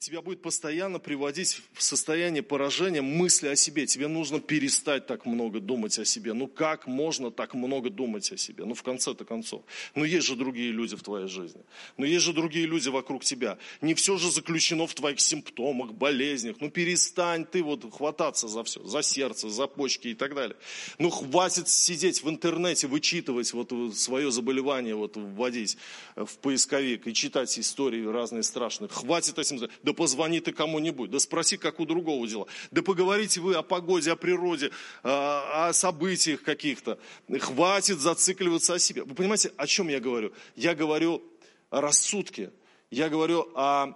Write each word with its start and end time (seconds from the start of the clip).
тебя 0.00 0.22
будет 0.22 0.40
постоянно 0.40 0.98
приводить 0.98 1.60
в 1.74 1.82
состояние 1.82 2.42
поражения 2.42 3.02
мысли 3.02 3.48
о 3.48 3.54
себе. 3.54 3.84
Тебе 3.84 4.08
нужно 4.08 4.40
перестать 4.40 5.06
так 5.06 5.26
много 5.26 5.60
думать 5.60 5.98
о 5.98 6.06
себе. 6.06 6.32
Ну 6.32 6.48
как 6.48 6.86
можно 6.86 7.30
так 7.30 7.52
много 7.52 7.90
думать 7.90 8.32
о 8.32 8.38
себе? 8.38 8.64
Ну 8.64 8.72
в 8.72 8.82
конце-то 8.82 9.26
концов. 9.26 9.62
Ну 9.94 10.04
есть 10.04 10.26
же 10.26 10.36
другие 10.36 10.72
люди 10.72 10.96
в 10.96 11.02
твоей 11.02 11.28
жизни. 11.28 11.60
Ну 11.98 12.06
есть 12.06 12.24
же 12.24 12.32
другие 12.32 12.64
люди 12.64 12.88
вокруг 12.88 13.24
тебя. 13.24 13.58
Не 13.82 13.92
все 13.92 14.16
же 14.16 14.30
заключено 14.30 14.86
в 14.86 14.94
твоих 14.94 15.20
симптомах, 15.20 15.92
болезнях. 15.92 16.56
Ну 16.60 16.70
перестань 16.70 17.44
ты 17.44 17.62
вот 17.62 17.84
хвататься 17.92 18.48
за 18.48 18.64
все. 18.64 18.82
За 18.82 19.02
сердце, 19.02 19.50
за 19.50 19.66
почки 19.66 20.08
и 20.08 20.14
так 20.14 20.34
далее. 20.34 20.56
Ну 20.98 21.10
хватит 21.10 21.68
сидеть 21.68 22.22
в 22.22 22.30
интернете, 22.30 22.86
вычитывать 22.86 23.52
вот 23.52 23.70
свое 23.94 24.30
заболевание, 24.30 24.94
вот 24.94 25.18
вводить 25.18 25.76
в 26.16 26.38
поисковик 26.38 27.06
и 27.06 27.12
читать 27.12 27.58
истории 27.58 28.06
разные 28.06 28.42
страшные. 28.42 28.88
Хватит 28.88 29.38
этим 29.38 29.68
да 29.82 29.89
позвони 29.94 30.40
ты 30.40 30.52
кому-нибудь, 30.52 31.10
да 31.10 31.18
спроси, 31.18 31.56
как 31.56 31.80
у 31.80 31.86
другого 31.86 32.26
дела. 32.26 32.46
Да 32.70 32.82
поговорите 32.82 33.40
вы 33.40 33.54
о 33.54 33.62
погоде, 33.62 34.12
о 34.12 34.16
природе, 34.16 34.70
о 35.02 35.72
событиях 35.72 36.42
каких-то. 36.42 36.98
Хватит 37.38 38.00
зацикливаться 38.00 38.74
о 38.74 38.78
себе. 38.78 39.04
Вы 39.04 39.14
понимаете, 39.14 39.52
о 39.56 39.66
чем 39.66 39.88
я 39.88 40.00
говорю? 40.00 40.32
Я 40.56 40.74
говорю 40.74 41.22
о 41.70 41.80
рассудке. 41.80 42.50
Я 42.90 43.08
говорю 43.08 43.48
о, 43.54 43.94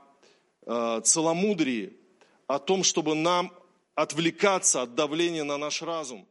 о 0.66 1.00
целомудрии, 1.00 1.96
о 2.46 2.58
том, 2.58 2.84
чтобы 2.84 3.14
нам 3.14 3.52
отвлекаться 3.94 4.82
от 4.82 4.94
давления 4.94 5.44
на 5.44 5.56
наш 5.56 5.82
разум. 5.82 6.26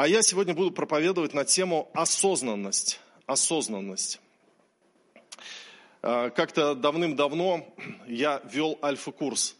А 0.00 0.06
я 0.06 0.22
сегодня 0.22 0.54
буду 0.54 0.70
проповедовать 0.70 1.34
на 1.34 1.44
тему 1.44 1.90
осознанность. 1.92 3.00
Осознанность. 3.26 4.20
А, 6.02 6.30
как-то 6.30 6.76
давным-давно 6.76 7.66
я 8.06 8.40
вел 8.44 8.78
альфа-курс 8.80 9.56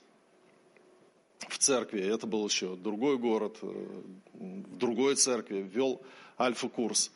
в 1.49 1.59
церкви. 1.59 2.01
Это 2.03 2.29
был 2.29 2.47
еще 2.47 2.77
другой 2.77 3.19
город, 3.19 3.59
э, 3.63 3.67
в 4.35 4.77
другой 4.77 5.17
церкви. 5.17 5.69
Вел 5.75 6.01
альфа-курс. 6.39 7.11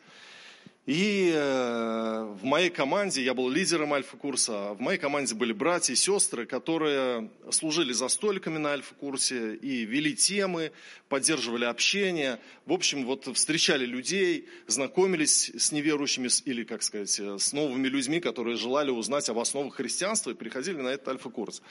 И 0.85 1.31
э, 1.33 2.35
в 2.41 2.45
моей 2.45 2.69
команде, 2.69 3.23
я 3.23 3.35
был 3.35 3.49
лидером 3.49 3.93
альфа-курса, 3.93 4.75
в 4.75 4.81
моей 4.81 4.99
команде 4.99 5.33
были 5.37 5.53
братья 5.53 5.93
и 5.93 5.97
сестры, 5.97 6.45
которые 6.45 7.31
служили 7.53 7.93
за 7.93 8.09
столиками 8.09 8.59
на 8.59 8.73
альфа-курсе 8.73 9.55
и 9.55 9.85
вели 9.85 10.17
темы, 10.17 10.73
поддерживали 11.09 11.67
общение. 11.67 12.41
В 12.67 12.73
общем, 12.73 13.07
вот 13.07 13.29
встречали 13.37 13.87
людей, 13.87 14.49
знакомились 14.67 15.53
с 15.57 15.71
неверующими 15.71 16.29
или, 16.47 16.65
как 16.65 16.83
сказать, 16.83 17.21
с 17.21 17.53
новыми 17.53 17.87
людьми, 17.87 18.19
которые 18.19 18.57
желали 18.57 18.91
узнать 18.91 19.29
об 19.29 19.39
основах 19.39 19.77
христианства 19.77 20.33
и 20.33 20.35
приходили 20.35 20.81
на 20.81 20.89
этот 20.89 21.07
альфа-курс. 21.07 21.63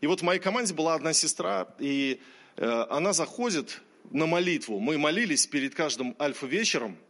И 0.00 0.06
вот 0.06 0.20
в 0.20 0.22
моей 0.22 0.40
команде 0.40 0.72
была 0.72 0.94
одна 0.94 1.12
сестра, 1.12 1.68
и 1.78 2.20
э, 2.56 2.86
она 2.88 3.12
заходит 3.12 3.82
на 4.10 4.24
молитву. 4.24 4.80
Мы 4.80 4.96
молились 4.96 5.46
перед 5.46 5.74
каждым 5.74 6.16
альфа-вечером– 6.18 6.96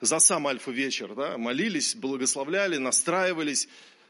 за 0.00 0.18
сам 0.18 0.46
альфа-вечер, 0.46 1.14
да, 1.14 1.38
молились, 1.38 1.94
благословляли, 1.96 2.76
настраивались, 2.76 3.68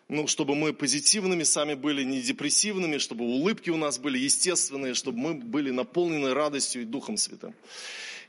ну, 0.08 0.26
чтобы 0.26 0.54
мы 0.54 0.72
позитивными 0.72 1.42
сами 1.42 1.74
были, 1.74 2.02
не 2.02 2.20
депрессивными, 2.20 2.98
чтобы 2.98 3.24
улыбки 3.24 3.70
у 3.70 3.76
нас 3.76 3.98
были 3.98 4.18
естественные, 4.18 4.94
чтобы 4.94 5.18
мы 5.18 5.34
были 5.34 5.70
наполнены 5.70 6.34
радостью 6.34 6.82
и 6.82 6.84
Духом 6.84 7.16
Святым. 7.16 7.54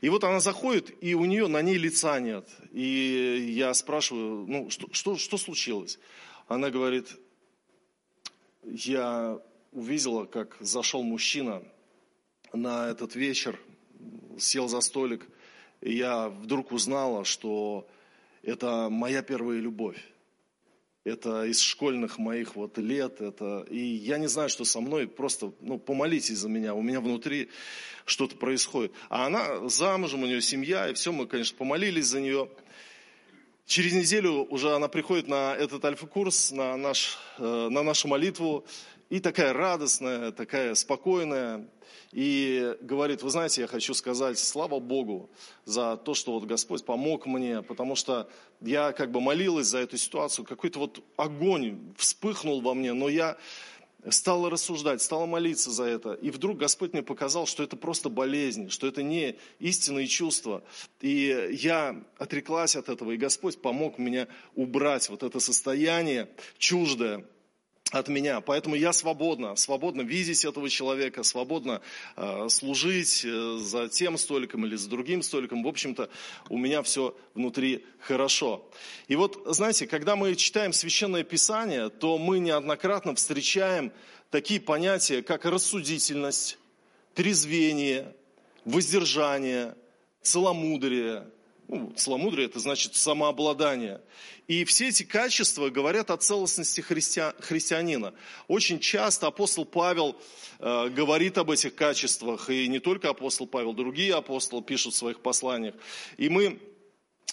И 0.00 0.08
вот 0.08 0.24
она 0.24 0.40
заходит, 0.40 0.92
и 1.02 1.14
у 1.14 1.24
нее 1.26 1.46
на 1.46 1.60
ней 1.60 1.76
лица 1.76 2.18
нет. 2.20 2.48
И 2.72 3.52
я 3.54 3.74
спрашиваю, 3.74 4.46
ну, 4.46 4.70
что, 4.70 4.88
что, 4.92 5.16
что 5.16 5.36
случилось? 5.36 5.98
Она 6.48 6.70
говорит, 6.70 7.08
я 8.64 9.38
увидела, 9.72 10.24
как 10.24 10.56
зашел 10.60 11.02
мужчина 11.02 11.62
на 12.52 12.88
этот 12.88 13.14
вечер, 13.14 13.58
сел 14.38 14.68
за 14.68 14.80
столик– 14.80 15.26
и 15.80 15.96
я 15.96 16.28
вдруг 16.28 16.72
узнала, 16.72 17.24
что 17.24 17.88
это 18.42 18.88
моя 18.90 19.22
первая 19.22 19.58
любовь. 19.58 19.98
Это 21.02 21.44
из 21.46 21.60
школьных 21.60 22.18
моих 22.18 22.56
вот 22.56 22.76
лет. 22.76 23.20
Это... 23.22 23.66
И 23.70 23.78
я 23.78 24.18
не 24.18 24.28
знаю, 24.28 24.50
что 24.50 24.64
со 24.64 24.80
мной. 24.80 25.08
Просто 25.08 25.52
ну, 25.60 25.78
помолитесь 25.78 26.38
за 26.38 26.48
меня. 26.48 26.74
У 26.74 26.82
меня 26.82 27.00
внутри 27.00 27.48
что-то 28.04 28.36
происходит. 28.36 28.92
А 29.08 29.26
она 29.26 29.68
замужем, 29.68 30.22
у 30.22 30.26
нее 30.26 30.42
семья. 30.42 30.88
И 30.88 30.94
все, 30.94 31.10
мы, 31.10 31.26
конечно, 31.26 31.56
помолились 31.56 32.06
за 32.06 32.20
нее. 32.20 32.50
Через 33.64 33.94
неделю 33.94 34.46
уже 34.50 34.74
она 34.74 34.88
приходит 34.88 35.26
на 35.26 35.54
этот 35.54 35.82
альфа-курс, 35.84 36.50
на, 36.50 36.76
наш, 36.76 37.18
э, 37.38 37.68
на 37.70 37.82
нашу 37.82 38.08
молитву. 38.08 38.66
И 39.10 39.18
такая 39.18 39.52
радостная, 39.52 40.30
такая 40.30 40.76
спокойная 40.76 41.68
и 42.12 42.76
говорит, 42.80 43.24
вы 43.24 43.30
знаете, 43.30 43.62
я 43.62 43.66
хочу 43.66 43.92
сказать, 43.92 44.38
слава 44.38 44.78
Богу 44.78 45.30
за 45.64 45.96
то, 45.96 46.14
что 46.14 46.34
вот 46.34 46.44
Господь 46.44 46.84
помог 46.84 47.26
мне, 47.26 47.62
потому 47.62 47.96
что 47.96 48.30
я 48.60 48.92
как 48.92 49.10
бы 49.10 49.20
молилась 49.20 49.66
за 49.66 49.78
эту 49.78 49.98
ситуацию, 49.98 50.44
какой-то 50.44 50.78
вот 50.78 51.02
огонь 51.16 51.92
вспыхнул 51.96 52.60
во 52.60 52.72
мне, 52.72 52.92
но 52.92 53.08
я 53.08 53.36
стала 54.10 54.48
рассуждать, 54.48 55.02
стала 55.02 55.26
молиться 55.26 55.72
за 55.72 55.84
это. 55.84 56.12
И 56.14 56.30
вдруг 56.30 56.58
Господь 56.58 56.92
мне 56.92 57.02
показал, 57.02 57.46
что 57.46 57.64
это 57.64 57.76
просто 57.76 58.10
болезнь, 58.10 58.70
что 58.70 58.86
это 58.86 59.02
не 59.02 59.34
истинные 59.58 60.06
чувства. 60.06 60.62
И 61.00 61.48
я 61.60 62.00
отреклась 62.16 62.76
от 62.76 62.88
этого, 62.88 63.10
и 63.10 63.16
Господь 63.16 63.60
помог 63.60 63.98
мне 63.98 64.28
убрать 64.54 65.08
вот 65.08 65.24
это 65.24 65.40
состояние 65.40 66.30
чуждое 66.58 67.26
от 67.90 68.08
меня. 68.08 68.40
Поэтому 68.40 68.74
я 68.74 68.92
свободна, 68.92 69.56
свободно 69.56 70.02
видеть 70.02 70.44
этого 70.44 70.70
человека, 70.70 71.22
свободно 71.22 71.80
э, 72.16 72.48
служить 72.48 73.24
э, 73.24 73.56
за 73.58 73.88
тем 73.88 74.16
столиком 74.16 74.64
или 74.66 74.76
за 74.76 74.88
другим 74.88 75.22
столиком. 75.22 75.62
В 75.62 75.68
общем-то, 75.68 76.08
у 76.48 76.58
меня 76.58 76.82
все 76.82 77.16
внутри 77.34 77.84
хорошо. 78.00 78.68
И 79.08 79.16
вот, 79.16 79.42
знаете, 79.46 79.86
когда 79.86 80.16
мы 80.16 80.34
читаем 80.36 80.72
Священное 80.72 81.24
Писание, 81.24 81.88
то 81.88 82.18
мы 82.18 82.38
неоднократно 82.38 83.14
встречаем 83.14 83.92
такие 84.30 84.60
понятия, 84.60 85.22
как 85.22 85.44
рассудительность, 85.44 86.58
трезвение, 87.14 88.14
воздержание, 88.64 89.74
целомудрие, 90.22 91.26
ну, 91.70 91.92
целомудрие– 91.94 92.46
это 92.48 92.58
значит 92.58 92.96
самообладание. 92.96 94.00
И 94.48 94.64
все 94.64 94.88
эти 94.88 95.04
качества 95.04 95.70
говорят 95.70 96.10
о 96.10 96.16
целостности 96.16 96.80
христиа, 96.80 97.32
христианина. 97.38 98.12
Очень 98.48 98.80
часто 98.80 99.28
апостол 99.28 99.64
Павел 99.64 100.16
э, 100.58 100.88
говорит 100.88 101.38
об 101.38 101.50
этих 101.50 101.76
качествах, 101.76 102.50
и 102.50 102.66
не 102.66 102.80
только 102.80 103.10
апостол 103.10 103.46
Павел, 103.46 103.72
другие 103.72 104.14
апостолы 104.16 104.62
пишут 104.62 104.94
в 104.94 104.96
своих 104.96 105.20
посланиях. 105.20 105.76
И 106.16 106.28
мы 106.28 106.58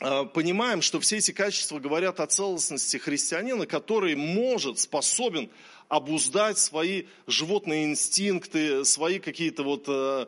э, 0.02 0.26
понимаем, 0.26 0.84
что 0.84 1.00
все 1.00 1.18
эти 1.18 1.32
качества 1.32 1.80
говорят 1.80 2.20
о 2.20 2.28
целостности 2.28 2.98
христианина, 2.98 3.66
который 3.66 4.16
может, 4.16 4.78
способен 4.78 5.50
обуздать 5.88 6.60
свои 6.60 7.06
животные 7.26 7.86
инстинкты, 7.86 8.86
свои 8.86 9.18
какие-то 9.18 9.64
вот, 9.64 9.86
э 9.88 10.28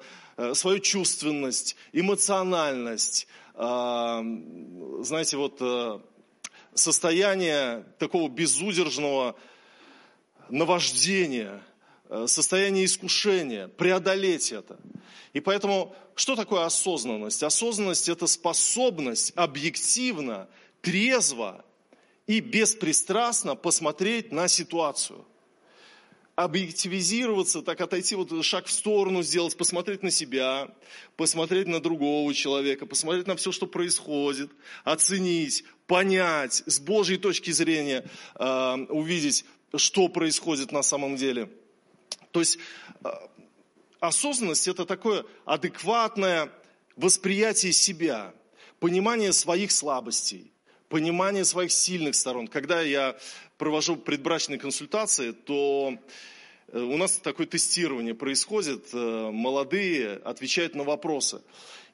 свою 0.54 0.80
чувственность, 0.80 1.76
эмоциональность, 1.92 3.28
знаете, 5.04 5.36
вот 5.36 5.58
э, 5.60 6.00
состояние 6.74 7.86
такого 7.98 8.30
безудержного 8.30 9.36
наваждения, 10.50 11.62
э, 12.10 12.26
состояние 12.28 12.86
искушения, 12.86 13.68
преодолеть 13.68 14.52
это. 14.52 14.80
И 15.34 15.40
поэтому, 15.40 15.96
что 16.16 16.36
такое 16.36 16.66
осознанность? 16.66 17.44
Осознанность– 17.44 18.10
это 18.10 18.28
способность 18.28 19.34
объективно, 19.36 20.48
трезво 20.82 21.64
и 22.28 22.40
беспристрастно 22.40 23.56
посмотреть 23.56 24.32
на 24.32 24.48
ситуацию 24.48 25.26
объективизироваться, 26.40 27.62
так 27.62 27.82
отойти 27.82 28.16
вот 28.16 28.46
шаг 28.46 28.68
в 28.68 28.72
сторону 28.72 29.24
сделать, 29.24 29.58
посмотреть 29.58 30.04
на 30.04 30.10
себя, 30.10 30.70
посмотреть 31.18 31.68
на 31.68 31.82
другого 31.82 32.34
человека, 32.34 32.86
посмотреть 32.86 33.28
на 33.28 33.36
все, 33.36 33.52
что 33.52 33.68
происходит, 33.68 34.50
оценить, 34.86 35.66
понять, 35.86 36.64
с 36.66 36.80
Божьей 36.80 37.18
точки 37.18 37.52
зрения 37.52 38.06
э, 38.36 38.76
увидеть, 38.88 39.44
что 39.76 40.08
происходит 40.08 40.72
на 40.72 40.82
самом 40.82 41.18
деле. 41.18 41.50
То 42.32 42.40
есть 42.40 42.58
э, 43.04 43.10
осознанность 44.00 44.70
это 44.70 44.86
такое 44.86 45.26
адекватное 45.44 46.50
восприятие 46.96 47.74
себя, 47.74 48.34
понимание 48.80 49.34
своих 49.34 49.74
слабостей, 49.74 50.54
понимание 50.88 51.44
своих 51.44 51.74
сильных 51.74 52.16
сторон. 52.16 52.48
Когда 52.48 52.82
я 52.82 53.18
провожу 53.60 53.98
предбрачные 53.98 54.58
консультации, 54.58 55.32
то 55.32 55.96
э, 56.70 56.80
у 56.80 56.98
нас 56.98 57.18
такое 57.18 57.46
тестирование 57.46 58.16
происходит, 58.16 58.88
э, 58.94 59.30
молодые 59.32 60.14
отвечают 60.14 60.74
на 60.74 60.84
вопросы. 60.84 61.42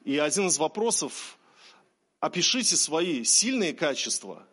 И 0.04 0.16
один 0.16 0.46
из 0.46 0.58
вопросов, 0.58 1.36
опишите 2.20 2.76
свои 2.76 3.24
сильные 3.24 3.74
качества 3.74 4.46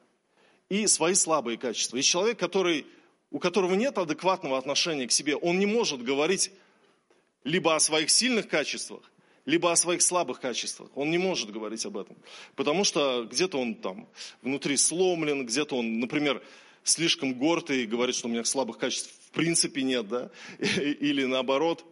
и 0.70 0.88
свои 0.88 1.14
слабые 1.14 1.58
качества. 1.58 1.98
И 1.98 2.02
человек, 2.02 2.40
который, 2.40 2.86
у 3.30 3.38
которого 3.38 3.76
нет 3.76 3.98
адекватного 3.98 4.58
отношения 4.58 5.08
к 5.08 5.12
себе, 5.12 5.36
он 5.36 5.60
не 5.60 5.68
может 5.68 6.02
говорить 6.02 6.52
либо 7.44 7.76
о 7.76 7.80
своих 7.80 8.10
сильных 8.10 8.48
качествах, 8.48 9.02
либо 9.46 9.72
о 9.72 9.76
своих 9.76 10.02
слабых 10.02 10.40
качествах. 10.40 10.90
Он 10.96 11.12
не 11.12 11.20
может 11.20 11.52
говорить 11.52 11.86
об 11.86 11.98
этом. 11.98 12.18
Потому 12.56 12.84
что 12.84 13.28
где-то 13.30 13.60
он 13.60 13.76
там 13.76 14.08
внутри 14.42 14.78
сломлен, 14.78 15.46
где-то 15.46 15.78
он, 15.78 16.00
например, 16.00 16.42
слишком 16.84 17.34
горд 17.34 17.72
и 17.72 17.86
говорит, 17.86 18.16
что 18.16 18.28
у 18.28 18.32
меня 18.32 18.44
слабых 18.44 18.78
качеств 18.78 19.12
в 19.28 19.32
принципе 19.32 19.84
нет, 19.84 20.08
да? 20.08 20.30
Или 20.60 21.26
наоборот, 21.26 21.86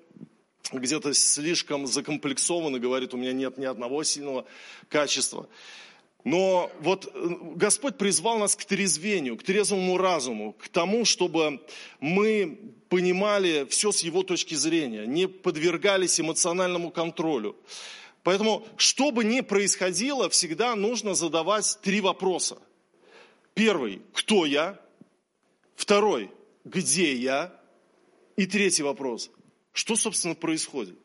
где-то 0.71 1.13
слишком 1.13 1.87
закомплексован 1.87 2.75
и 2.75 2.79
говорит, 2.79 3.13
у 3.13 3.17
меня 3.17 3.33
нет 3.33 3.57
ни 3.57 3.65
одного 3.65 4.03
сильного 4.03 4.45
качества. 4.89 5.47
Но 6.23 6.71
вот 6.81 7.11
э, 7.13 7.29
Господь 7.55 7.97
призвал 7.97 8.37
нас 8.37 8.55
к 8.55 8.63
трезвению, 8.65 9.37
к 9.37 9.43
трезвому 9.43 9.97
разуму, 9.97 10.53
к 10.53 10.69
тому, 10.69 11.03
чтобы 11.03 11.65
мы 11.99 12.59
понимали 12.89 13.65
все 13.69 13.91
с 13.91 14.01
Его 14.01 14.21
точки 14.21 14.53
зрения, 14.53 15.05
не 15.05 15.27
подвергались 15.27 16.19
эмоциональному 16.19 16.91
контролю. 16.91 17.55
Поэтому, 18.23 18.67
что 18.77 19.11
бы 19.11 19.23
ни 19.23 19.41
происходило, 19.41 20.29
всегда 20.29 20.75
нужно 20.75 21.15
задавать 21.15 21.79
три 21.81 22.01
вопроса. 22.01 22.59
Первый, 23.53 24.01
кто 24.13 24.45
я? 24.45 24.79
Второй, 25.75 26.31
где 26.63 27.13
я? 27.13 27.59
И 28.37 28.45
третий 28.45 28.83
вопрос, 28.83 29.29
что, 29.73 29.95
собственно, 29.95 30.35
происходит? 30.35 30.97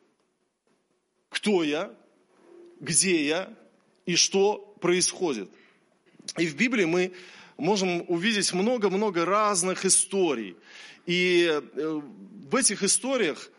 Кто 1.28 1.62
я? 1.64 1.94
Где 2.80 3.26
я? 3.26 3.54
И 4.06 4.16
что 4.16 4.58
происходит. 4.80 5.50
И 6.38 6.46
в 6.46 6.56
Библии 6.56 6.84
мы 6.84 7.12
можем 7.56 8.04
увидеть 8.08 8.52
много-много 8.52 9.24
разных 9.24 9.84
историй. 9.84 10.56
И 11.06 11.46
э, 11.48 12.00
в 12.50 12.54
этих 12.54 12.82
историях 12.82 13.50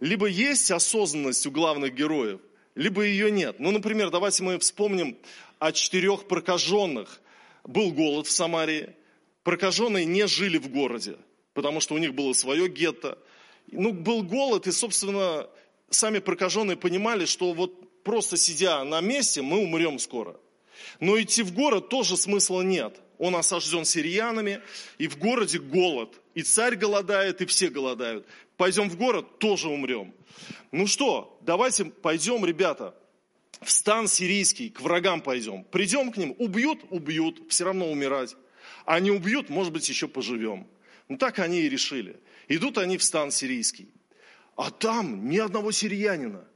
либо 0.00 0.26
есть 0.26 0.70
осознанность 0.70 1.46
у 1.46 1.50
главных 1.50 1.94
героев, 1.94 2.40
либо 2.74 3.02
ее 3.02 3.30
нет. 3.30 3.56
Ну, 3.58 3.70
например, 3.70 4.10
давайте 4.10 4.42
мы 4.42 4.58
вспомним 4.58 5.16
о 5.58 5.72
четырех 5.72 6.26
прокаженных. 6.26 7.20
Был 7.64 7.92
голод 7.92 8.26
в 8.26 8.30
Самарии, 8.30 8.94
прокаженные 9.42 10.04
не 10.04 10.26
жили 10.26 10.58
в 10.58 10.68
городе, 10.68 11.16
потому 11.54 11.80
что 11.80 11.94
у 11.94 11.98
них 11.98 12.14
было 12.14 12.32
свое 12.32 12.68
гетто. 12.68 13.18
Ну, 13.72 13.92
был 13.92 14.22
голод, 14.22 14.66
и, 14.66 14.72
собственно, 14.72 15.48
сами 15.90 16.18
прокаженные 16.18 16.76
понимали, 16.76 17.24
что 17.24 17.52
вот 17.52 18.02
просто 18.04 18.36
сидя 18.36 18.84
на 18.84 19.00
месте, 19.00 19.42
мы 19.42 19.58
умрем 19.58 19.98
скоро. 19.98 20.36
Но 21.00 21.20
идти 21.20 21.42
в 21.42 21.54
город 21.54 21.88
тоже 21.88 22.16
смысла 22.16 22.60
нет. 22.62 23.00
Он 23.18 23.36
осажден 23.36 23.84
сириянами, 23.84 24.60
и 24.98 25.08
в 25.08 25.18
городе 25.18 25.58
голод. 25.58 26.20
И 26.34 26.42
царь 26.42 26.76
голодает, 26.76 27.40
и 27.40 27.46
все 27.46 27.68
голодают. 27.68 28.26
Пойдем 28.56 28.90
в 28.90 28.96
город, 28.96 29.38
тоже 29.38 29.68
умрем. 29.68 30.12
Ну 30.72 30.86
что, 30.86 31.38
давайте 31.42 31.86
пойдем, 31.86 32.44
ребята, 32.44 32.94
в 33.60 33.70
стан 33.70 34.08
сирийский, 34.08 34.70
к 34.70 34.80
врагам 34.80 35.20
пойдем. 35.20 35.64
Придем 35.64 36.12
к 36.12 36.16
ним, 36.16 36.34
убьют, 36.38 36.80
убьют, 36.90 37.42
все 37.48 37.64
равно 37.64 37.90
умирать. 37.90 38.36
А 38.84 39.00
не 39.00 39.10
убьют, 39.10 39.48
может 39.48 39.72
быть, 39.72 39.88
еще 39.88 40.08
поживем. 40.08 40.66
Ну 41.08 41.16
так 41.16 41.38
они 41.38 41.60
и 41.60 41.68
решили. 41.68 42.20
Идут 42.48 42.78
они 42.78 42.98
в 42.98 43.04
стан 43.04 43.30
сирийский. 43.30 43.88
А 44.56 44.70
там 44.70 45.28
ни 45.28 45.38
одного 45.38 45.72
сириянина 45.72 46.46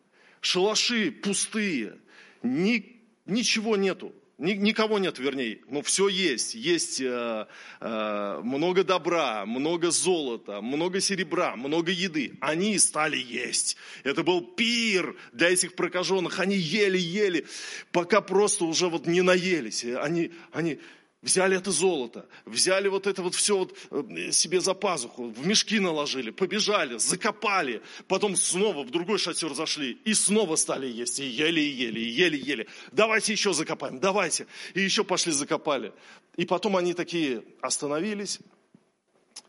шалаши 0.40 1.10
пустые, 1.10 1.98
ни, 2.42 3.00
ничего 3.26 3.76
нету. 3.76 4.14
Ни, 4.38 4.52
никого 4.52 5.00
нет, 5.00 5.18
вернее, 5.18 5.58
но 5.68 5.82
все 5.82 6.06
есть. 6.06 6.54
Есть 6.54 7.00
э, 7.00 7.46
э, 7.80 8.40
много 8.44 8.84
добра, 8.84 9.44
много 9.44 9.90
золота, 9.90 10.60
много 10.60 11.00
серебра, 11.00 11.56
много 11.56 11.90
еды. 11.90 12.34
Они 12.40 12.78
стали 12.78 13.16
есть. 13.16 13.76
Это 14.04 14.22
был 14.22 14.40
пир 14.40 15.16
для 15.32 15.50
этих 15.50 15.74
прокаженных. 15.74 16.38
Они 16.38 16.54
ели-ели, 16.54 17.46
пока 17.90 18.20
просто 18.20 18.64
уже 18.64 18.88
вот 18.88 19.08
не 19.08 19.22
наелись. 19.22 19.84
Они, 19.84 20.30
они 20.52 20.78
Взяли 21.20 21.56
это 21.56 21.72
золото, 21.72 22.28
взяли 22.44 22.86
вот 22.86 23.08
это 23.08 23.22
вот 23.22 23.34
все 23.34 23.58
вот 23.58 23.76
э, 23.90 24.30
себе 24.30 24.60
за 24.60 24.72
пазуху, 24.72 25.30
в 25.30 25.44
мешки 25.44 25.80
наложили, 25.80 26.30
побежали, 26.30 26.96
закопали, 26.98 27.82
потом 28.06 28.36
снова 28.36 28.84
в 28.84 28.90
другой 28.90 29.18
шатер 29.18 29.52
зашли 29.52 29.98
и 30.04 30.14
снова 30.14 30.54
стали 30.54 30.86
есть, 30.86 31.18
и 31.18 31.26
ели, 31.26 31.60
и 31.60 31.70
ели, 31.70 31.98
и 31.98 32.08
ели, 32.08 32.36
ели. 32.36 32.68
Давайте 32.92 33.32
еще 33.32 33.52
закопаем, 33.52 33.98
давайте. 33.98 34.46
И 34.74 34.80
еще 34.80 35.02
пошли 35.02 35.32
закопали. 35.32 35.92
И 36.36 36.46
потом 36.46 36.76
они 36.76 36.94
такие 36.94 37.42
остановились 37.60 38.38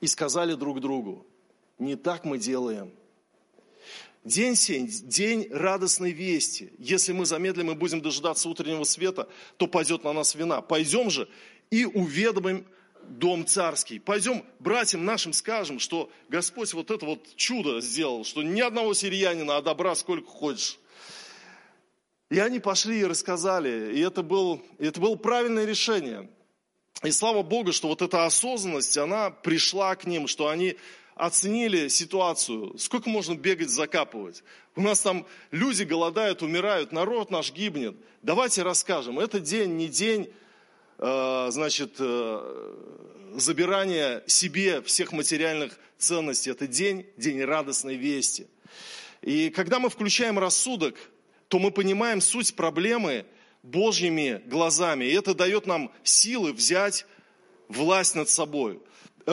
и 0.01 0.07
сказали 0.07 0.55
друг 0.55 0.81
другу, 0.81 1.27
не 1.77 1.95
так 1.95 2.25
мы 2.25 2.39
делаем. 2.39 2.91
День 4.23 4.55
сень, 4.55 4.87
день 4.87 5.47
радостной 5.51 6.11
вести. 6.11 6.73
Если 6.79 7.13
мы 7.13 7.25
замедлим 7.25 7.71
и 7.71 7.75
будем 7.75 8.01
дожидаться 8.01 8.49
утреннего 8.49 8.83
света, 8.83 9.29
то 9.57 9.67
пойдет 9.67 10.03
на 10.03 10.13
нас 10.13 10.35
вина. 10.35 10.61
Пойдем 10.61 11.09
же 11.09 11.29
и 11.71 11.85
уведомим 11.85 12.65
дом 13.03 13.45
царский. 13.45 13.99
Пойдем 13.99 14.43
братьям 14.59 15.05
нашим 15.05 15.33
скажем, 15.33 15.79
что 15.79 16.11
Господь 16.29 16.73
вот 16.73 16.91
это 16.91 17.05
вот 17.05 17.35
чудо 17.35 17.81
сделал, 17.81 18.23
что 18.23 18.43
ни 18.43 18.61
одного 18.61 18.93
сириянина, 18.93 19.57
а 19.57 19.61
добра 19.61 19.95
сколько 19.95 20.29
хочешь. 20.29 20.79
И 22.29 22.37
они 22.37 22.59
пошли 22.59 22.99
и 22.99 23.05
рассказали, 23.05 23.95
и 23.95 24.01
это, 24.01 24.21
был, 24.21 24.61
это 24.77 24.99
было 25.01 25.15
правильное 25.15 25.65
решение. 25.65 26.29
И 27.03 27.11
слава 27.11 27.41
Богу, 27.41 27.71
что 27.71 27.87
вот 27.87 28.01
эта 28.01 28.25
осознанность, 28.25 28.97
она 28.97 29.31
пришла 29.31 29.95
к 29.95 30.05
ним, 30.05 30.27
что 30.27 30.47
они 30.49 30.75
оценили 31.15 31.87
ситуацию. 31.87 32.77
Сколько 32.77 33.09
можно 33.09 33.35
бегать, 33.35 33.69
закапывать? 33.69 34.43
У 34.75 34.81
нас 34.81 35.01
там 35.01 35.25
люди 35.49 35.83
голодают, 35.83 36.43
умирают, 36.43 36.91
народ 36.91 37.31
наш 37.31 37.51
гибнет. 37.51 37.95
Давайте 38.21 38.61
расскажем. 38.61 39.19
Это 39.19 39.39
день, 39.39 39.75
не 39.77 39.87
день 39.87 40.31
значит, 40.99 41.95
э, 41.99 42.75
забирание 43.35 44.23
себе 44.27 44.81
всех 44.81 45.11
материальных 45.13 45.77
ценностей. 45.97 46.51
Это 46.51 46.67
день, 46.67 47.05
день 47.17 47.43
радостной 47.43 47.95
вести. 47.95 48.47
И 49.21 49.49
когда 49.49 49.79
мы 49.79 49.89
включаем 49.89 50.37
рассудок, 50.39 50.95
то 51.47 51.59
мы 51.59 51.71
понимаем 51.71 52.21
суть 52.21 52.55
проблемы 52.55 53.25
Божьими 53.63 54.41
глазами. 54.45 55.05
И 55.05 55.13
это 55.13 55.33
дает 55.33 55.65
нам 55.65 55.91
силы 56.03 56.53
взять 56.53 57.05
власть 57.67 58.15
над 58.15 58.29
собой 58.29 58.81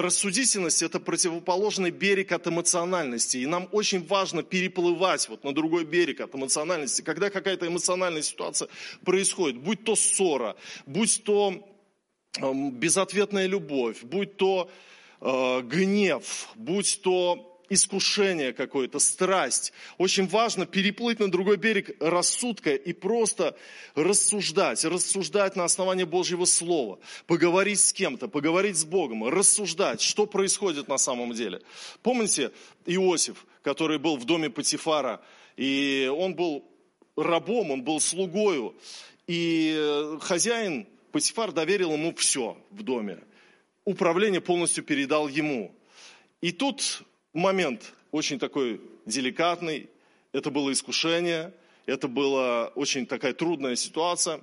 рассудительность– 0.00 0.82
это 0.82 1.00
противоположный 1.00 1.90
берег 1.90 2.32
от 2.32 2.46
эмоциональности. 2.46 3.38
И 3.38 3.46
нам 3.46 3.68
очень 3.72 4.06
важно 4.06 4.42
переплывать 4.42 5.28
вот 5.28 5.44
на 5.44 5.54
другой 5.54 5.84
берег 5.84 6.20
от 6.20 6.34
эмоциональности. 6.34 7.02
Когда 7.02 7.30
какая-то 7.30 7.66
эмоциональная 7.66 8.22
ситуация 8.22 8.68
происходит, 9.04 9.58
будь 9.58 9.84
то 9.84 9.96
ссора, 9.96 10.56
будь 10.86 11.22
то 11.24 11.66
эм, 12.38 12.70
безответная 12.72 13.46
любовь, 13.46 14.02
будь 14.02 14.36
то 14.36 14.70
э, 15.20 15.60
гнев, 15.62 16.48
будь 16.54 17.00
то 17.02 17.55
искушение 17.68 18.52
какое-то, 18.52 18.98
страсть. 18.98 19.72
Очень 19.98 20.26
важно 20.28 20.66
переплыть 20.66 21.18
на 21.18 21.30
другой 21.30 21.56
берег 21.56 21.96
рассудка 22.00 22.74
и 22.74 22.92
просто 22.92 23.56
рассуждать, 23.94 24.84
рассуждать 24.84 25.56
на 25.56 25.64
основании 25.64 26.04
Божьего 26.04 26.44
Слова, 26.44 26.98
поговорить 27.26 27.80
с 27.80 27.92
кем-то, 27.92 28.28
поговорить 28.28 28.76
с 28.76 28.84
Богом, 28.84 29.28
рассуждать, 29.28 30.00
что 30.00 30.26
происходит 30.26 30.88
на 30.88 30.98
самом 30.98 31.32
деле. 31.32 31.62
Помните 32.02 32.52
Иосиф, 32.86 33.46
который 33.62 33.98
был 33.98 34.16
в 34.16 34.24
доме 34.24 34.50
Патифара, 34.50 35.20
и 35.56 36.10
он 36.14 36.34
был 36.34 36.64
рабом, 37.16 37.70
он 37.70 37.82
был 37.82 38.00
слугою, 38.00 38.74
и 39.26 40.16
хозяин 40.20 40.86
Патифар 41.12 41.52
доверил 41.52 41.92
ему 41.92 42.14
все 42.14 42.58
в 42.70 42.82
доме. 42.82 43.18
Управление 43.84 44.40
полностью 44.40 44.84
передал 44.84 45.28
ему. 45.28 45.74
И 46.42 46.52
тут 46.52 47.02
момент 47.36 47.92
очень 48.10 48.38
такой 48.38 48.80
деликатный, 49.04 49.88
это 50.32 50.50
было 50.50 50.72
искушение, 50.72 51.52
это 51.86 52.08
была 52.08 52.68
очень 52.68 53.06
такая 53.06 53.32
трудная 53.32 53.76
ситуация, 53.76 54.40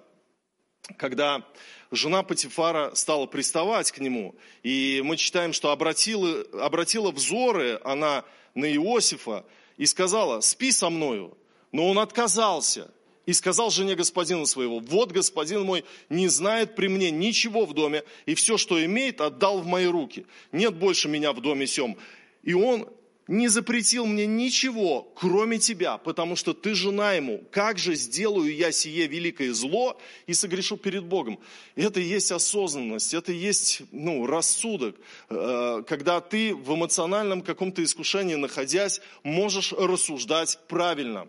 когда 0.98 1.44
жена 1.92 2.24
Патифара 2.24 2.94
стала 2.96 3.26
приставать 3.26 3.92
к 3.92 4.00
нему, 4.00 4.36
и 4.64 5.02
мы 5.04 5.18
читаем, 5.18 5.54
что 5.54 5.72
обратила, 5.72 6.44
обратила 6.62 7.12
взоры 7.12 7.80
она 7.84 8.26
на 8.56 8.66
Иосифа 8.74 9.46
и 9.78 9.86
сказала, 9.86 10.42
спи 10.42 10.72
со 10.72 10.90
мною. 10.90 11.38
Но 11.72 11.90
он 11.90 12.00
отказался 12.00 12.92
и 13.26 13.34
сказал 13.34 13.72
жене 13.72 13.96
господина 13.96 14.46
своего, 14.46 14.80
вот 14.80 15.12
господин 15.12 15.64
мой 15.64 15.86
не 16.10 16.28
знает 16.28 16.76
при 16.76 16.88
мне 16.88 17.10
ничего 17.10 17.66
в 17.66 17.74
доме, 17.74 18.04
и 18.26 18.36
все, 18.36 18.58
что 18.58 18.84
имеет, 18.84 19.22
отдал 19.22 19.60
в 19.60 19.66
мои 19.66 19.86
руки. 19.86 20.26
Нет 20.52 20.76
больше 20.76 21.08
меня 21.08 21.32
в 21.34 21.42
доме 21.42 21.66
сем. 21.66 21.98
И 22.44 22.54
он 22.54 22.88
не 23.28 23.48
запретил 23.48 24.06
мне 24.06 24.26
ничего, 24.26 25.04
кроме 25.16 25.58
тебя, 25.58 25.98
потому 25.98 26.36
что 26.36 26.54
ты 26.54 26.76
жена 26.76 27.14
ему. 27.14 27.44
Как 27.52 27.78
же 27.78 27.96
сделаю 27.96 28.54
я 28.54 28.72
сие 28.72 29.08
великое 29.08 29.54
зло 29.54 29.98
и 30.28 30.34
согрешу 30.34 30.76
перед 30.76 31.06
Богом? 31.06 31.40
Это 31.76 32.02
и 32.02 32.04
есть 32.04 32.32
осознанность, 32.32 33.14
это 33.14 33.32
и 33.32 33.38
есть 33.38 33.84
ну, 33.92 34.28
рассудок, 34.28 34.98
э, 35.30 35.84
когда 35.88 36.20
ты 36.20 36.54
в 36.54 36.74
эмоциональном 36.76 37.42
каком-то 37.42 37.82
искушении 37.84 38.36
находясь, 38.36 39.00
можешь 39.24 39.72
рассуждать 39.72 40.60
правильно. 40.68 41.28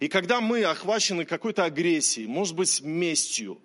И 0.00 0.08
когда 0.08 0.40
мы 0.40 0.64
охвачены 0.64 1.24
какой-то 1.26 1.64
агрессией, 1.64 2.26
может 2.26 2.56
быть, 2.56 2.80
местью, 2.80 3.60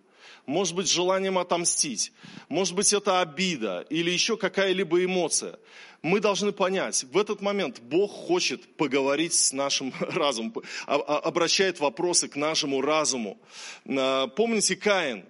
может 0.48 0.76
быть, 0.76 0.90
желанием 0.90 1.38
отомстить, 1.38 2.14
может 2.48 2.74
быть, 2.74 2.94
это 2.94 3.20
обида 3.20 3.86
или 3.90 4.10
еще 4.10 4.38
какая-либо 4.38 5.04
эмоция. 5.04 5.60
Мы 6.02 6.22
должны 6.22 6.54
понять, 6.54 7.04
в 7.12 7.18
этот 7.18 7.42
момент 7.42 7.82
Бог 7.82 8.12
хочет 8.12 8.78
поговорить 8.78 9.34
с 9.34 9.52
нашим 9.52 9.94
разумом, 10.00 10.54
а, 10.86 10.96
а, 10.96 11.20
обращает 11.20 11.80
вопросы 11.80 12.30
к 12.30 12.38
нашему 12.38 12.82
разуму. 12.82 13.38
А, 13.86 14.28
помните 14.28 14.76
Каин? 14.76 15.26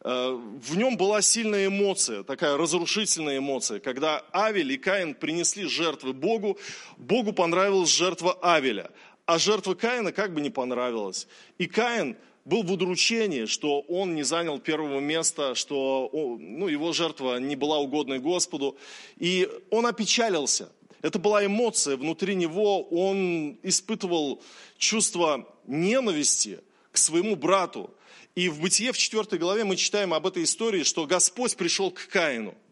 В 0.00 0.76
нем 0.76 0.96
была 0.96 1.20
сильная 1.22 1.66
эмоция, 1.66 2.22
такая 2.22 2.56
разрушительная 2.56 3.38
эмоция. 3.38 3.80
Когда 3.80 4.24
Авель 4.32 4.70
и 4.70 4.78
Каин 4.78 5.12
принесли 5.12 5.66
жертвы 5.66 6.12
Богу, 6.12 6.56
Богу 6.98 7.32
понравилась 7.32 7.90
жертва 7.90 8.38
Авеля, 8.40 8.92
а 9.26 9.40
жертва 9.40 9.74
Каина 9.74 10.12
как 10.12 10.32
бы 10.32 10.40
не 10.40 10.50
понравилась. 10.50 11.26
И 11.58 11.66
Каин 11.66 12.16
был 12.48 12.62
в 12.62 12.72
удручении, 12.72 13.44
что 13.44 13.80
он 13.80 14.14
не 14.14 14.22
занял 14.22 14.58
первого 14.58 15.00
места, 15.00 15.54
что 15.54 16.10
ну, 16.40 16.66
его 16.66 16.92
жертва 16.92 17.38
не 17.38 17.56
была 17.56 17.78
угодной 17.78 18.18
Господу. 18.18 18.76
И 19.18 19.48
он 19.70 19.86
опечалился. 19.86 20.70
Это 21.02 21.18
была 21.18 21.44
эмоция 21.44 21.96
внутри 21.96 22.34
него. 22.34 22.82
Он 22.84 23.58
испытывал 23.62 24.42
чувство 24.78 25.46
ненависти 25.66 26.60
к 26.90 26.96
своему 26.96 27.36
брату. 27.36 27.90
И 28.34 28.48
в 28.48 28.60
Бытие 28.60 28.92
в 28.92 28.98
4 28.98 29.38
главе 29.38 29.64
мы 29.64 29.76
читаем 29.76 30.14
об 30.14 30.26
этой 30.26 30.44
истории, 30.44 30.84
что 30.84 31.06
Господь 31.06 31.54
пришел 31.56 31.90
к 31.90 32.08
Каину– 32.08 32.54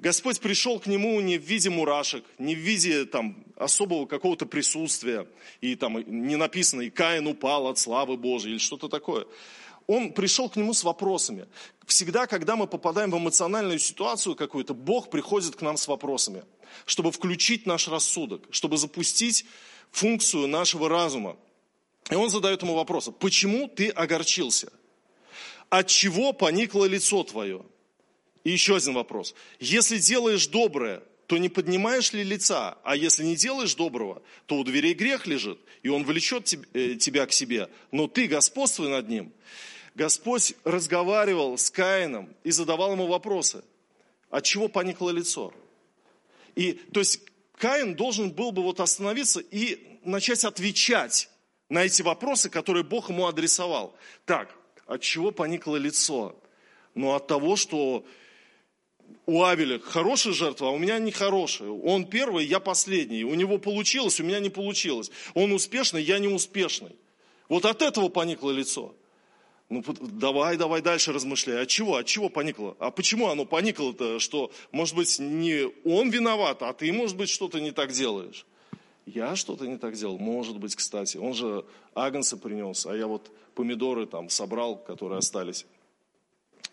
Господь 0.00 0.40
пришел 0.40 0.80
к 0.80 0.86
нему 0.86 1.20
не 1.20 1.36
в 1.36 1.42
виде 1.42 1.68
мурашек, 1.68 2.24
не 2.38 2.54
в 2.54 2.58
виде 2.58 3.04
там, 3.04 3.44
особого 3.56 4.06
какого-то 4.06 4.46
присутствия, 4.46 5.26
и 5.60 5.74
там 5.74 6.02
не 6.06 6.36
написано, 6.36 6.80
и 6.80 6.90
Каин 6.90 7.26
упал 7.26 7.66
от 7.66 7.78
славы 7.78 8.16
Божьей, 8.16 8.52
или 8.52 8.58
что-то 8.58 8.88
такое. 8.88 9.26
Он 9.86 10.14
пришел 10.14 10.48
к 10.48 10.56
нему 10.56 10.72
с 10.72 10.84
вопросами. 10.84 11.46
Всегда, 11.84 12.26
когда 12.26 12.56
мы 12.56 12.66
попадаем 12.66 13.10
в 13.10 13.18
эмоциональную 13.18 13.78
ситуацию 13.78 14.36
какую-то, 14.36 14.72
Бог 14.72 15.10
приходит 15.10 15.54
к 15.56 15.60
нам 15.60 15.76
с 15.76 15.86
вопросами, 15.86 16.44
чтобы 16.86 17.12
включить 17.12 17.66
наш 17.66 17.86
рассудок, 17.86 18.46
чтобы 18.50 18.78
запустить 18.78 19.44
функцию 19.90 20.46
нашего 20.48 20.88
разума. 20.88 21.36
И 22.10 22.14
он 22.14 22.30
задает 22.30 22.62
ему 22.62 22.74
вопрос, 22.74 23.10
почему 23.18 23.68
ты 23.68 23.90
огорчился? 23.90 24.72
От 25.68 25.88
чего 25.88 26.32
поникло 26.32 26.86
лицо 26.86 27.22
твое? 27.22 27.66
И 28.44 28.50
еще 28.50 28.76
один 28.76 28.94
вопрос. 28.94 29.34
Если 29.58 29.98
делаешь 29.98 30.46
доброе, 30.46 31.02
то 31.26 31.38
не 31.38 31.48
поднимаешь 31.48 32.12
ли 32.12 32.24
лица? 32.24 32.78
А 32.82 32.96
если 32.96 33.24
не 33.24 33.36
делаешь 33.36 33.74
доброго, 33.74 34.22
то 34.46 34.56
у 34.56 34.64
дверей 34.64 34.94
грех 34.94 35.26
лежит, 35.26 35.60
и 35.82 35.88
он 35.88 36.04
влечет 36.04 36.52
э, 36.72 36.94
тебя 36.96 37.26
к 37.26 37.32
себе. 37.32 37.68
Но 37.92 38.08
ты 38.08 38.26
господствуй 38.26 38.88
над 38.88 39.08
ним. 39.08 39.32
Господь 39.94 40.54
разговаривал 40.64 41.58
с 41.58 41.70
Каином 41.70 42.34
и 42.42 42.50
задавал 42.50 42.92
ему 42.92 43.06
вопросы. 43.06 43.62
От 44.30 44.44
чего 44.44 44.68
поникло 44.68 45.10
лицо? 45.10 45.52
И, 46.54 46.72
то 46.72 47.00
есть, 47.00 47.20
Каин 47.56 47.94
должен 47.94 48.30
был 48.30 48.52
бы 48.52 48.62
вот 48.62 48.80
остановиться 48.80 49.40
и 49.40 49.98
начать 50.02 50.44
отвечать 50.44 51.28
на 51.68 51.84
эти 51.84 52.02
вопросы, 52.02 52.48
которые 52.48 52.84
Бог 52.84 53.10
ему 53.10 53.26
адресовал. 53.26 53.94
Так, 54.24 54.54
от 54.86 55.02
чего 55.02 55.30
поникло 55.30 55.76
лицо? 55.76 56.36
Ну, 56.94 57.14
от 57.14 57.26
того, 57.26 57.56
что 57.56 58.04
у 59.26 59.44
Авеля 59.44 59.78
хорошая 59.78 60.32
жертва, 60.32 60.68
а 60.68 60.70
у 60.70 60.78
меня 60.78 60.98
не 60.98 61.12
хорошая. 61.12 61.70
Он 61.70 62.04
первый, 62.04 62.46
я 62.46 62.60
последний. 62.60 63.24
У 63.24 63.34
него 63.34 63.58
получилось, 63.58 64.20
у 64.20 64.24
меня 64.24 64.40
не 64.40 64.50
получилось. 64.50 65.10
Он 65.34 65.52
успешный, 65.52 66.02
я 66.02 66.18
не 66.18 66.28
успешный. 66.28 66.96
Вот 67.48 67.64
от 67.64 67.82
этого 67.82 68.08
поникло 68.08 68.50
лицо. 68.50 68.94
Ну, 69.68 69.84
давай, 70.00 70.56
давай 70.56 70.82
дальше 70.82 71.12
размышляй. 71.12 71.62
От 71.62 71.68
чего? 71.68 71.96
От 71.96 72.06
чего 72.06 72.28
поникло? 72.28 72.76
А 72.80 72.90
почему 72.90 73.28
оно 73.28 73.44
поникло-то? 73.44 74.18
Что, 74.18 74.50
может 74.72 74.96
быть, 74.96 75.18
не 75.20 75.68
он 75.84 76.10
виноват, 76.10 76.62
а 76.62 76.72
ты, 76.72 76.92
может 76.92 77.16
быть, 77.16 77.28
что-то 77.28 77.60
не 77.60 77.70
так 77.70 77.92
делаешь? 77.92 78.46
Я 79.06 79.36
что-то 79.36 79.66
не 79.66 79.78
так 79.78 79.94
делал? 79.94 80.18
Может 80.18 80.58
быть, 80.58 80.74
кстати. 80.74 81.16
Он 81.16 81.34
же 81.34 81.64
агнца 81.94 82.36
принес, 82.36 82.84
а 82.86 82.96
я 82.96 83.06
вот 83.06 83.30
помидоры 83.54 84.06
там 84.06 84.28
собрал, 84.28 84.76
которые 84.76 85.18
остались 85.18 85.66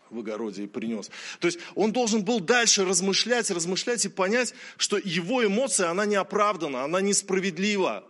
в 0.10 0.20
огороде 0.20 0.64
и 0.64 0.68
принес. 0.68 1.10
То 1.40 1.48
есть 1.48 1.60
он 1.76 1.92
должен 1.92 2.24
был 2.24 2.40
дальше 2.40 2.86
размышлять, 2.86 3.50
размышлять 3.52 4.06
и 4.06 4.10
понять, 4.10 4.54
что 4.78 4.98
его 4.98 5.46
эмоция, 5.46 5.90
она 5.90 6.06
не 6.06 6.16
оправдана, 6.16 6.84
она 6.84 7.02
несправедлива. 7.02 8.04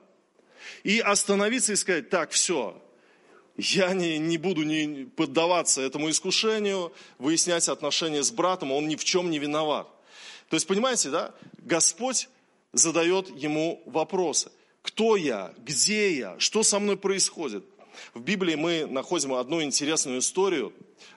И 0.83 0.99
остановиться 0.99 1.73
и 1.73 1.75
сказать, 1.75 2.09
так, 2.09 2.31
все, 2.31 2.81
я 3.57 3.93
не, 3.93 4.17
не 4.19 4.37
буду 4.37 4.63
не 4.63 5.05
поддаваться 5.05 5.81
этому 5.81 6.09
искушению, 6.09 6.93
выяснять 7.17 7.67
отношения 7.69 8.23
с 8.23 8.31
братом, 8.31 8.71
он 8.71 8.87
ни 8.87 8.95
в 8.95 9.03
чем 9.03 9.31
не 9.31 9.39
виноват. 9.39 9.87
То 10.49 10.55
есть, 10.55 10.67
понимаете, 10.67 11.09
да, 11.09 11.33
Господь 11.59 12.29
задает 12.73 13.29
ему 13.29 13.81
вопросы. 13.85 14.51
Кто 14.81 15.15
я? 15.15 15.53
Где 15.57 16.13
я? 16.13 16.39
Что 16.39 16.63
со 16.63 16.79
мной 16.79 16.97
происходит? 16.97 17.65
В 18.13 18.21
Библии 18.21 18.55
мы 18.55 18.85
находим 18.85 19.33
одну 19.33 19.61
интересную 19.61 20.19
историю 20.19 20.71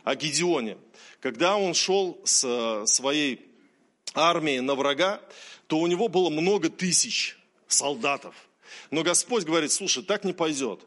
о 0.05 0.15
Гедеоне. 0.15 0.79
Когда 1.21 1.57
он 1.57 1.75
шел 1.75 2.21
с 2.25 2.85
своей 2.87 3.47
армией 4.15 4.61
на 4.61 4.75
врага, 4.75 5.21
то 5.67 5.79
у 5.79 5.87
него 5.87 6.09
было 6.09 6.31
много 6.31 6.69
тысяч 6.69 7.39
солдатов. 7.69 8.35
Но 8.91 9.03
Господь 9.03 9.45
говорит, 9.45 9.73
слушай, 9.73 10.03
так 10.03 10.25
не 10.25 10.33
пойдет. 10.33 10.81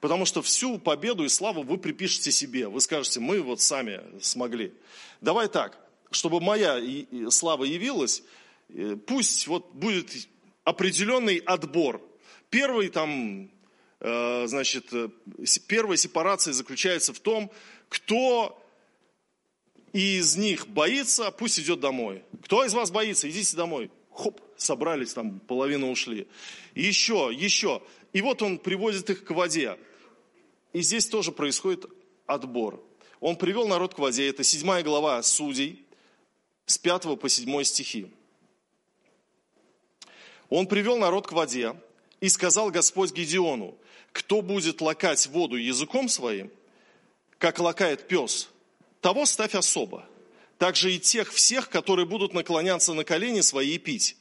Потому 0.00 0.24
что 0.24 0.40
всю 0.40 0.78
победу 0.78 1.24
и 1.24 1.28
славу 1.28 1.62
вы 1.62 1.76
припишете 1.76 2.30
себе. 2.30 2.68
Вы 2.68 2.80
скажете, 2.80 3.20
мы 3.20 3.42
вот 3.42 3.60
сами 3.60 4.00
смогли. 4.20 4.72
Давай 5.20 5.48
так, 5.48 5.78
чтобы 6.10 6.40
моя 6.40 6.80
слава 7.30 7.64
явилась, 7.64 8.22
э, 8.70 8.96
пусть 9.06 9.46
вот 9.46 9.72
будет 9.74 10.10
определенный 10.64 11.36
отбор. 11.36 12.00
Первый 12.48 12.88
там 12.88 13.50
Э, 14.00 14.46
значит, 14.46 14.92
э, 14.92 15.08
первая 15.66 15.98
сепарация 15.98 16.54
заключается 16.54 17.12
в 17.12 17.20
том, 17.20 17.50
кто 17.90 18.56
из 19.92 20.36
них 20.36 20.68
боится, 20.68 21.30
пусть 21.30 21.58
идет 21.58 21.80
домой. 21.80 22.24
Кто 22.44 22.64
из 22.64 22.72
вас 22.72 22.90
боится, 22.90 23.28
идите 23.28 23.56
домой. 23.56 23.90
Хоп, 24.14 24.40
собрались 24.56 25.12
там, 25.12 25.40
половина 25.40 25.90
ушли. 25.90 26.26
еще, 26.74 27.30
еще. 27.32 27.82
И 28.12 28.22
вот 28.22 28.40
он 28.40 28.58
приводит 28.58 29.10
их 29.10 29.24
к 29.24 29.30
воде. 29.32 29.76
И 30.72 30.80
здесь 30.80 31.06
тоже 31.06 31.32
происходит 31.32 31.84
отбор. 32.26 32.82
Он 33.18 33.36
привел 33.36 33.66
народ 33.66 33.94
к 33.94 33.98
воде. 33.98 34.28
Это 34.28 34.44
седьмая 34.44 34.82
глава 34.82 35.22
Судей, 35.22 35.84
с 36.66 36.78
5 36.78 37.18
по 37.18 37.28
7 37.28 37.64
стихи. 37.64 38.06
Он 40.48 40.66
привел 40.66 40.96
народ 40.96 41.26
к 41.26 41.32
воде, 41.32 41.74
и 42.20 42.28
сказал 42.28 42.70
Господь 42.70 43.12
Гедеону, 43.12 43.76
кто 44.12 44.42
будет 44.42 44.80
лакать 44.80 45.26
воду 45.26 45.56
языком 45.56 46.08
своим, 46.08 46.50
как 47.40 47.58
лакает 47.58 48.06
пес, 48.06 48.48
того 49.00 49.26
ставь 49.26 49.56
особо. 49.56 50.06
Также 50.58 50.92
и 50.92 51.00
тех 51.00 51.32
всех, 51.32 51.68
которые 51.68 52.06
будут 52.06 52.34
наклоняться 52.34 52.92
на 52.92 53.02
колени 53.02 53.40
свои 53.40 53.74
и 53.74 53.78
пить. 53.78 54.16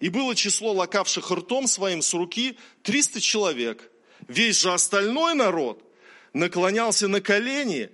И 0.00 0.08
было 0.08 0.34
число 0.34 0.72
лакавших 0.72 1.30
ртом 1.30 1.68
своим 1.68 2.02
с 2.02 2.12
руки 2.14 2.58
300 2.82 3.20
человек. 3.20 3.92
Весь 4.26 4.58
же 4.58 4.72
остальной 4.72 5.34
народ 5.34 5.84
наклонялся 6.32 7.06
на 7.06 7.20
колени 7.20 7.90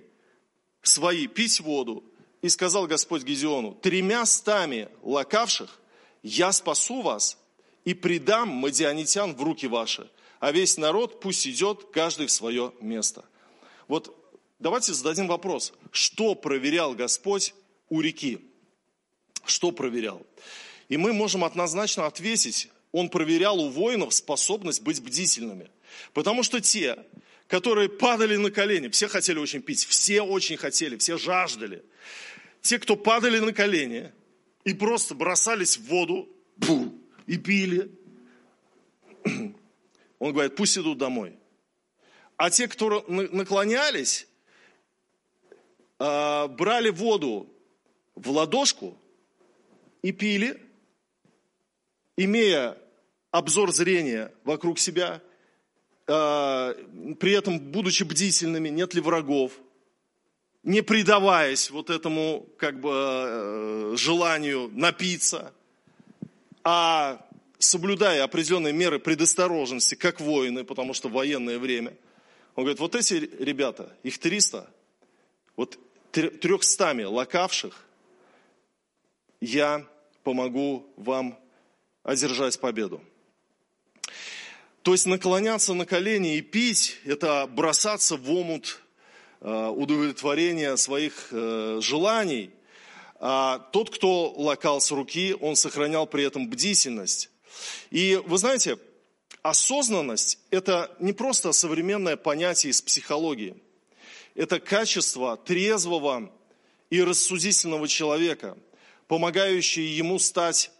свои 0.81 1.27
пить 1.27 1.59
воду. 1.59 2.03
И 2.41 2.49
сказал 2.49 2.87
Господь 2.87 3.23
Гедеону, 3.23 3.73
тремя 3.73 4.25
стами 4.25 4.89
лакавших 5.03 5.79
я 6.23 6.51
спасу 6.51 7.01
вас 7.01 7.37
и 7.83 7.93
предам 7.93 8.47
мадианитян 8.47 9.35
в 9.35 9.43
руки 9.43 9.67
ваши 9.67 10.09
а 10.41 10.51
весь 10.51 10.77
народ 10.77 11.19
пусть 11.21 11.47
идет 11.47 11.91
каждый 11.93 12.25
в 12.25 12.31
свое 12.31 12.73
место. 12.81 13.23
Вот 13.87 14.20
давайте 14.61 14.93
зададим 14.93 15.27
вопрос, 15.27 15.73
что 15.91 16.35
проверял 16.35 16.93
Господь 16.93 17.53
у 17.89 17.99
реки? 18.01 18.39
Что 19.45 19.71
проверял? 19.71 20.25
И 20.87 20.97
мы 20.97 21.13
можем 21.13 21.43
однозначно 21.43 22.05
ответить, 22.05 22.69
он 22.91 23.09
проверял 23.09 23.59
у 23.59 23.69
воинов 23.69 24.13
способность 24.13 24.81
быть 24.81 25.01
бдительными. 25.01 25.69
Потому 26.13 26.43
что 26.43 26.59
те, 26.61 27.05
которые 27.47 27.89
падали 27.89 28.35
на 28.37 28.51
колени, 28.51 28.89
все 28.89 29.07
хотели 29.07 29.39
очень 29.39 29.61
пить, 29.61 29.85
все 29.85 30.21
очень 30.21 30.57
хотели, 30.57 30.97
все 30.97 31.17
жаждали. 31.17 31.83
Те, 32.61 32.79
кто 32.79 32.95
падали 32.95 33.39
на 33.39 33.53
колени 33.53 34.11
и 34.63 34.73
просто 34.73 35.15
бросались 35.15 35.77
в 35.77 35.85
воду, 35.85 36.29
и 37.27 37.37
пили. 37.37 37.91
Он 40.19 40.33
говорит, 40.33 40.55
пусть 40.55 40.77
идут 40.77 40.97
домой. 40.97 41.37
А 42.37 42.49
те, 42.49 42.67
кто 42.67 43.05
наклонялись, 43.07 44.27
а, 46.03 46.47
брали 46.47 46.89
воду 46.89 47.47
в 48.15 48.31
ладошку 48.31 48.97
и 50.01 50.11
пили, 50.11 50.59
имея 52.17 52.75
обзор 53.29 53.71
зрения 53.71 54.33
вокруг 54.43 54.79
себя, 54.79 55.21
а, 56.07 56.73
при 57.19 57.33
этом 57.33 57.59
будучи 57.59 58.03
бдительными, 58.03 58.69
нет 58.69 58.95
ли 58.95 59.01
врагов, 59.01 59.51
не 60.63 60.81
предаваясь 60.81 61.69
вот 61.69 61.89
этому 61.89 62.47
как 62.57 62.79
бы 62.79 62.91
э, 62.93 63.95
желанию 63.97 64.69
напиться, 64.73 65.53
а 66.63 67.23
соблюдая 67.57 68.23
определенные 68.23 68.73
меры 68.73 68.99
предосторожности, 68.99 69.95
как 69.95 70.19
воины, 70.19 70.63
потому 70.63 70.93
что 70.93 71.09
военное 71.09 71.59
время– 71.59 71.93
он 72.55 72.65
говорит, 72.65 72.79
вот 72.79 72.95
эти 72.95 73.13
ребята, 73.39 73.95
их 74.03 74.19
300, 74.19 74.69
вот 75.55 75.79
трехстами 76.11 77.03
лакавших 77.03 77.85
я 79.39 79.85
помогу 80.23 80.85
вам 80.97 81.37
одержать 82.03 82.59
победу. 82.59 83.01
То 84.83 84.93
есть 84.93 85.05
наклоняться 85.05 85.73
на 85.73 85.85
колени 85.85 86.37
и 86.37 86.41
пить, 86.41 86.97
это 87.05 87.47
бросаться 87.47 88.17
в 88.17 88.31
омут 88.31 88.81
э, 89.39 89.67
удовлетворения 89.67 90.75
своих 90.75 91.27
э, 91.31 91.79
желаний. 91.81 92.51
А 93.19 93.59
тот, 93.71 93.91
кто 93.91 94.31
лакал 94.31 94.81
с 94.81 94.91
руки, 94.91 95.35
он 95.39 95.55
сохранял 95.55 96.07
при 96.07 96.23
этом 96.23 96.49
бдительность. 96.49 97.29
И 97.91 98.19
вы 98.25 98.37
знаете, 98.39 98.79
Осознанность– 99.43 100.37
это 100.51 100.95
не 100.99 101.13
просто 101.13 101.51
современное 101.51 102.15
понятие 102.15 102.71
из 102.71 102.81
психологии. 102.81 103.55
Это 104.35 104.59
качество 104.59 105.37
трезвого 105.37 106.31
и 106.89 107.01
рассудительного 107.01 107.87
человека, 107.87 108.57
помогающее 109.07 109.95
ему 109.95 110.19
стать 110.19 110.71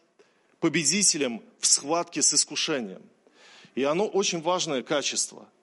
победителем 0.59 1.41
в 1.59 1.67
схватке 1.67 2.21
с 2.21 2.33
искушением. 2.33 3.01
И 3.75 3.83
оно 3.83 4.07
очень 4.07 4.41
важное 4.41 4.83
качество– 4.83 5.47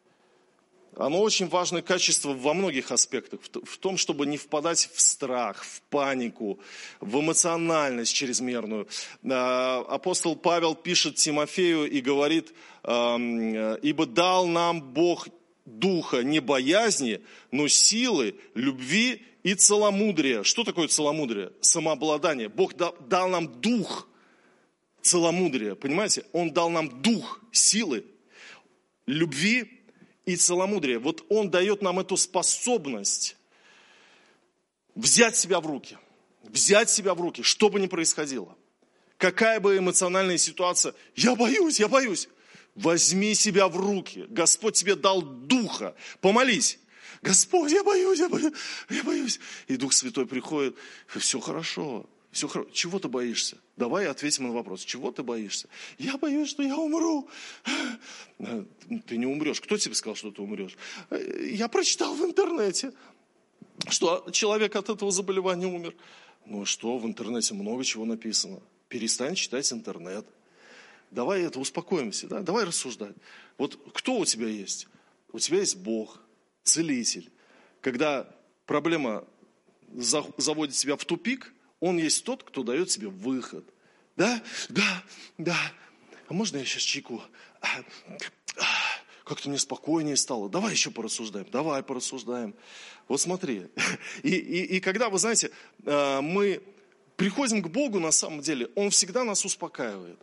оно 0.98 1.20
очень 1.20 1.46
важное 1.46 1.80
качество 1.80 2.34
во 2.34 2.54
многих 2.54 2.90
аспектах. 2.90 3.40
В 3.64 3.78
том, 3.78 3.96
чтобы 3.96 4.26
не 4.26 4.36
впадать 4.36 4.90
в 4.92 5.00
страх, 5.00 5.62
в 5.62 5.80
панику, 5.82 6.58
в 7.00 7.20
эмоциональность 7.20 8.12
чрезмерную. 8.12 8.88
А, 9.30 9.84
апостол 9.88 10.34
Павел 10.34 10.74
пишет 10.74 11.14
Тимофею 11.14 11.88
и 11.88 12.00
говорит, 12.00 12.52
ибо 12.84 14.06
дал 14.06 14.46
нам 14.46 14.82
Бог 14.82 15.28
духа 15.68 16.22
не 16.22 16.40
боязни, 16.40 17.20
но 17.50 17.68
силы, 17.68 18.34
любви 18.54 19.22
и 19.42 19.54
целомудрия. 19.54 20.42
Что 20.42 20.64
такое 20.64 20.88
целомудрие? 20.88 21.52
Самообладание. 21.60 22.48
Бог 22.48 22.74
дал 22.74 23.28
нам 23.28 23.60
дух 23.60 24.08
целомудрия, 25.02 25.74
понимаете? 25.74 26.24
Он 26.32 26.50
дал 26.52 26.70
нам 26.70 27.02
дух 27.02 27.40
силы, 27.52 28.04
любви 29.06 29.82
и 30.26 30.36
целомудрие. 30.36 30.98
Вот 30.98 31.24
Он 31.28 31.50
дает 31.50 31.82
нам 31.82 32.00
эту 32.00 32.16
способность 32.16 33.36
взять 34.94 35.36
себя 35.36 35.60
в 35.60 35.66
руки. 35.66 35.96
Взять 36.42 36.90
себя 36.90 37.14
в 37.14 37.20
руки, 37.20 37.42
что 37.42 37.68
бы 37.68 37.80
ни 37.80 37.86
происходило. 37.86 38.56
Какая 39.16 39.60
бы 39.60 39.76
эмоциональная 39.76 40.38
ситуация, 40.38 40.94
я 41.16 41.34
боюсь, 41.34 41.80
я 41.80 41.88
боюсь. 41.88 42.28
Возьми 42.78 43.34
себя 43.34 43.66
в 43.66 43.76
руки. 43.76 44.26
Господь 44.28 44.74
тебе 44.74 44.94
дал 44.94 45.20
духа. 45.20 45.96
Помолись. 46.20 46.78
Господь, 47.22 47.72
я 47.72 47.82
боюсь, 47.82 48.20
я 48.20 48.28
боюсь, 48.28 48.52
я 48.88 49.02
боюсь. 49.02 49.40
И 49.66 49.76
Дух 49.76 49.92
Святой 49.92 50.26
приходит, 50.26 50.76
все 51.08 51.40
хорошо, 51.40 52.08
все 52.30 52.46
хорошо. 52.46 52.70
Чего 52.70 53.00
ты 53.00 53.08
боишься? 53.08 53.58
Давай 53.76 54.06
ответим 54.06 54.46
на 54.46 54.52
вопрос. 54.52 54.84
Чего 54.84 55.10
ты 55.10 55.24
боишься? 55.24 55.68
Я 55.98 56.16
боюсь, 56.18 56.50
что 56.50 56.62
я 56.62 56.76
умру. 56.76 57.28
Ты 59.06 59.16
не 59.16 59.26
умрешь. 59.26 59.60
Кто 59.60 59.76
тебе 59.76 59.96
сказал, 59.96 60.14
что 60.14 60.30
ты 60.30 60.40
умрешь? 60.40 60.76
Я 61.40 61.66
прочитал 61.66 62.14
в 62.14 62.24
интернете, 62.24 62.92
что 63.88 64.28
человек 64.30 64.76
от 64.76 64.88
этого 64.88 65.10
заболевания 65.10 65.66
умер. 65.66 65.96
Ну 66.46 66.64
что, 66.64 66.96
в 66.98 67.06
интернете 67.06 67.54
много 67.54 67.82
чего 67.82 68.04
написано. 68.04 68.60
Перестань 68.88 69.34
читать 69.34 69.72
интернет. 69.72 70.24
Давай 71.10 71.42
это 71.42 71.58
успокоимся, 71.58 72.26
да? 72.26 72.40
давай 72.40 72.64
рассуждать. 72.64 73.16
Вот 73.56 73.78
кто 73.94 74.18
у 74.18 74.24
тебя 74.24 74.46
есть? 74.46 74.88
У 75.32 75.38
тебя 75.38 75.58
есть 75.58 75.76
Бог, 75.76 76.20
целитель. 76.62 77.30
Когда 77.80 78.28
проблема 78.66 79.24
заводит 79.92 80.74
тебя 80.76 80.96
в 80.96 81.04
тупик, 81.04 81.52
он 81.80 81.98
есть 81.98 82.24
тот, 82.24 82.42
кто 82.42 82.62
дает 82.62 82.88
тебе 82.88 83.08
выход. 83.08 83.64
Да, 84.16 84.42
да, 84.68 85.04
да. 85.38 85.56
А 86.28 86.34
можно 86.34 86.58
я 86.58 86.64
сейчас 86.64 86.82
чайку? 86.82 87.22
А, 87.60 87.68
а, 88.56 88.64
как-то 89.24 89.48
мне 89.48 89.58
спокойнее 89.58 90.16
стало. 90.16 90.48
Давай 90.48 90.72
еще 90.72 90.90
порассуждаем. 90.90 91.46
Давай 91.50 91.82
порассуждаем. 91.82 92.54
Вот 93.06 93.20
смотри. 93.20 93.68
И, 94.22 94.30
и, 94.30 94.76
и 94.76 94.80
когда, 94.80 95.08
вы 95.08 95.18
знаете, 95.18 95.50
а, 95.84 96.20
мы 96.20 96.62
приходим 97.16 97.62
к 97.62 97.68
Богу 97.68 98.00
на 98.00 98.10
самом 98.10 98.40
деле, 98.40 98.68
Он 98.74 98.90
всегда 98.90 99.24
нас 99.24 99.44
успокаивает. 99.44 100.18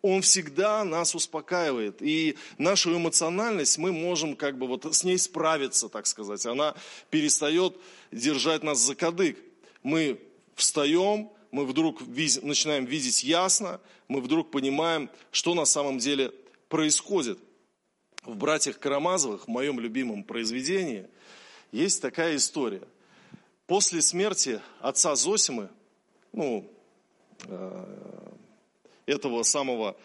Он 0.00 0.22
всегда 0.22 0.84
нас 0.84 1.14
успокаивает. 1.14 2.00
И 2.00 2.36
нашу 2.56 2.96
эмоциональность 2.96 3.78
мы 3.78 3.92
можем 3.92 4.36
как 4.36 4.56
бы 4.56 4.66
вот 4.66 4.84
с 4.94 5.04
ней 5.04 5.18
справиться, 5.18 5.88
так 5.88 6.06
сказать. 6.06 6.44
Она 6.46 6.74
перестает 7.10 7.76
держать 8.12 8.62
нас 8.62 8.78
за 8.78 8.94
кадык. 8.94 9.38
Мы 9.82 10.20
встаем, 10.54 11.30
мы 11.50 11.66
вдруг 11.66 12.00
начинаем 12.06 12.84
видеть 12.84 13.24
ясно, 13.24 13.80
мы 14.06 14.20
вдруг 14.20 14.50
понимаем, 14.50 15.10
что 15.30 15.54
на 15.54 15.64
самом 15.64 15.98
деле 15.98 16.32
происходит. 16.68 17.38
В 18.24 18.34
«Братьях 18.36 18.78
Карамазовых», 18.78 19.44
в 19.44 19.48
моем 19.48 19.80
любимом 19.80 20.22
произведении, 20.22 21.06
есть 21.72 22.02
такая 22.02 22.36
история. 22.36 22.82
После 23.66 24.02
смерти 24.02 24.60
отца 24.80 25.14
Зосимы, 25.14 25.70
ну, 26.32 26.70
э, 27.44 28.27
этого 29.08 29.42
самого 29.42 29.96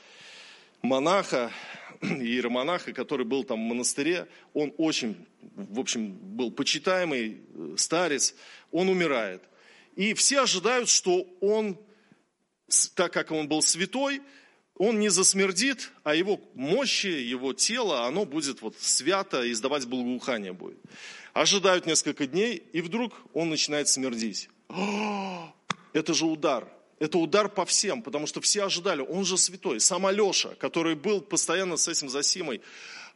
монаха, 0.81 1.51
иеромонаха, 2.01 2.93
который 2.93 3.25
был 3.25 3.43
там 3.43 3.59
в 3.59 3.67
монастыре, 3.67 4.27
он 4.53 4.73
очень, 4.77 5.15
в 5.55 5.79
общем, 5.79 6.13
был 6.13 6.51
почитаемый 6.51 7.41
э, 7.53 7.75
старец, 7.77 8.35
он 8.71 8.89
умирает. 8.89 9.43
И 9.95 10.13
все 10.13 10.41
ожидают, 10.41 10.89
что 10.89 11.27
он, 11.41 11.77
так 12.95 13.13
как 13.13 13.31
он 13.31 13.47
был 13.47 13.61
святой, 13.61 14.21
он 14.75 14.99
не 14.99 15.09
засмердит, 15.09 15.91
а 16.03 16.15
его 16.15 16.41
мощи, 16.55 17.07
его 17.07 17.53
тело, 17.53 18.05
оно 18.05 18.25
будет 18.25 18.61
вот 18.61 18.75
свято, 18.79 19.49
издавать 19.51 19.85
благоухание 19.85 20.53
будет. 20.53 20.79
Ожидают 21.33 21.85
несколько 21.85 22.25
дней, 22.25 22.63
и 22.73 22.81
вдруг 22.81 23.13
он 23.33 23.49
начинает 23.49 23.87
смердить. 23.87 24.49
Это 25.93 26.13
же 26.13 26.25
удар. 26.25 26.67
Это 26.99 27.17
удар 27.17 27.49
по 27.49 27.65
всем, 27.65 28.01
потому 28.01 28.27
что 28.27 28.39
все 28.41 28.63
ожидали, 28.63 29.01
он 29.01 29.25
же 29.25 29.37
святой. 29.37 29.79
Сам 29.79 30.05
Алеша, 30.05 30.55
который 30.55 30.95
был 30.95 31.21
постоянно 31.21 31.77
с 31.77 31.87
этим 31.87 32.09
Засимой, 32.09 32.61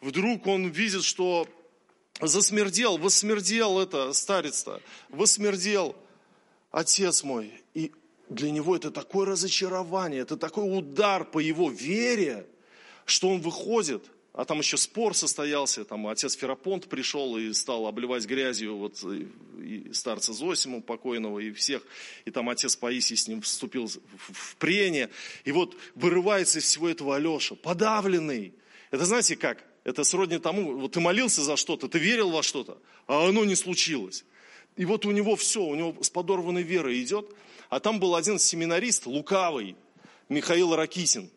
вдруг 0.02 0.48
он 0.48 0.68
видит, 0.68 1.04
что 1.04 1.48
засмердел, 2.22 2.98
восмердел 2.98 3.80
это 3.80 4.14
старец-то, 4.14 4.82
восмердел– 5.10 5.96
отец 6.72 7.24
мой. 7.24 7.52
И 7.74 7.92
для 8.30 8.52
него 8.52 8.76
это 8.76 8.92
такое 8.92 9.26
разочарование, 9.26 10.22
это 10.22 10.38
такой 10.38 10.78
удар 10.78 11.26
по 11.26 11.40
его 11.40 11.70
вере, 11.70 12.46
что 13.06 13.30
он 13.30 13.42
выходит, 13.42 14.04
а 14.38 14.46
там 14.46 14.60
еще 14.60 14.78
спор 14.78 15.16
состоялся, 15.16 15.84
там 15.84 16.06
отец 16.06 16.36
Ферапонт 16.36 16.88
пришел 16.88 17.40
и 17.40 17.52
стал 17.54 17.88
обливать 17.88 18.28
грязью 18.28 18.78
вот 18.78 19.04
и 19.04 19.92
старца 19.94 20.32
Зосиму 20.32 20.84
покойного 20.84 21.40
и 21.40 21.52
всех, 21.52 21.82
и 22.24 22.30
там 22.30 22.48
отец 22.48 22.76
Паисий 22.76 23.16
с 23.18 23.28
ним 23.28 23.42
вступил 23.42 23.88
в 23.88 24.56
прение, 24.58 25.10
и 25.44 25.52
вот 25.52 25.76
вырывается 25.96 26.60
из 26.60 26.66
всего 26.66 26.88
этого 26.88 27.16
Алеша, 27.16 27.56
подавленный. 27.56 28.54
Это 28.92 29.06
знаете 29.06 29.36
как? 29.36 29.66
Это 29.84 30.04
сродни 30.04 30.38
тому, 30.38 30.78
вот 30.78 30.92
ты 30.92 31.00
молился 31.00 31.42
за 31.42 31.58
что-то, 31.58 31.88
ты 31.88 31.98
верил 31.98 32.30
во 32.30 32.44
что-то, 32.44 32.78
а 33.08 33.28
оно 33.28 33.44
не 33.44 33.56
случилось. 33.56 34.24
И 34.76 34.86
вот 34.86 35.08
у 35.08 35.12
него 35.12 35.36
все, 35.36 35.64
у 35.64 35.74
него 35.74 35.96
с 36.04 36.12
подорванной 36.12 36.62
верой 36.62 37.02
идет. 37.02 37.34
А 37.70 37.80
там 37.80 38.00
был 38.00 38.16
один 38.16 38.38
семинарист, 38.38 39.08
лукавый, 39.08 39.76
Михаил 40.30 40.76
Ракитин. 40.76 41.32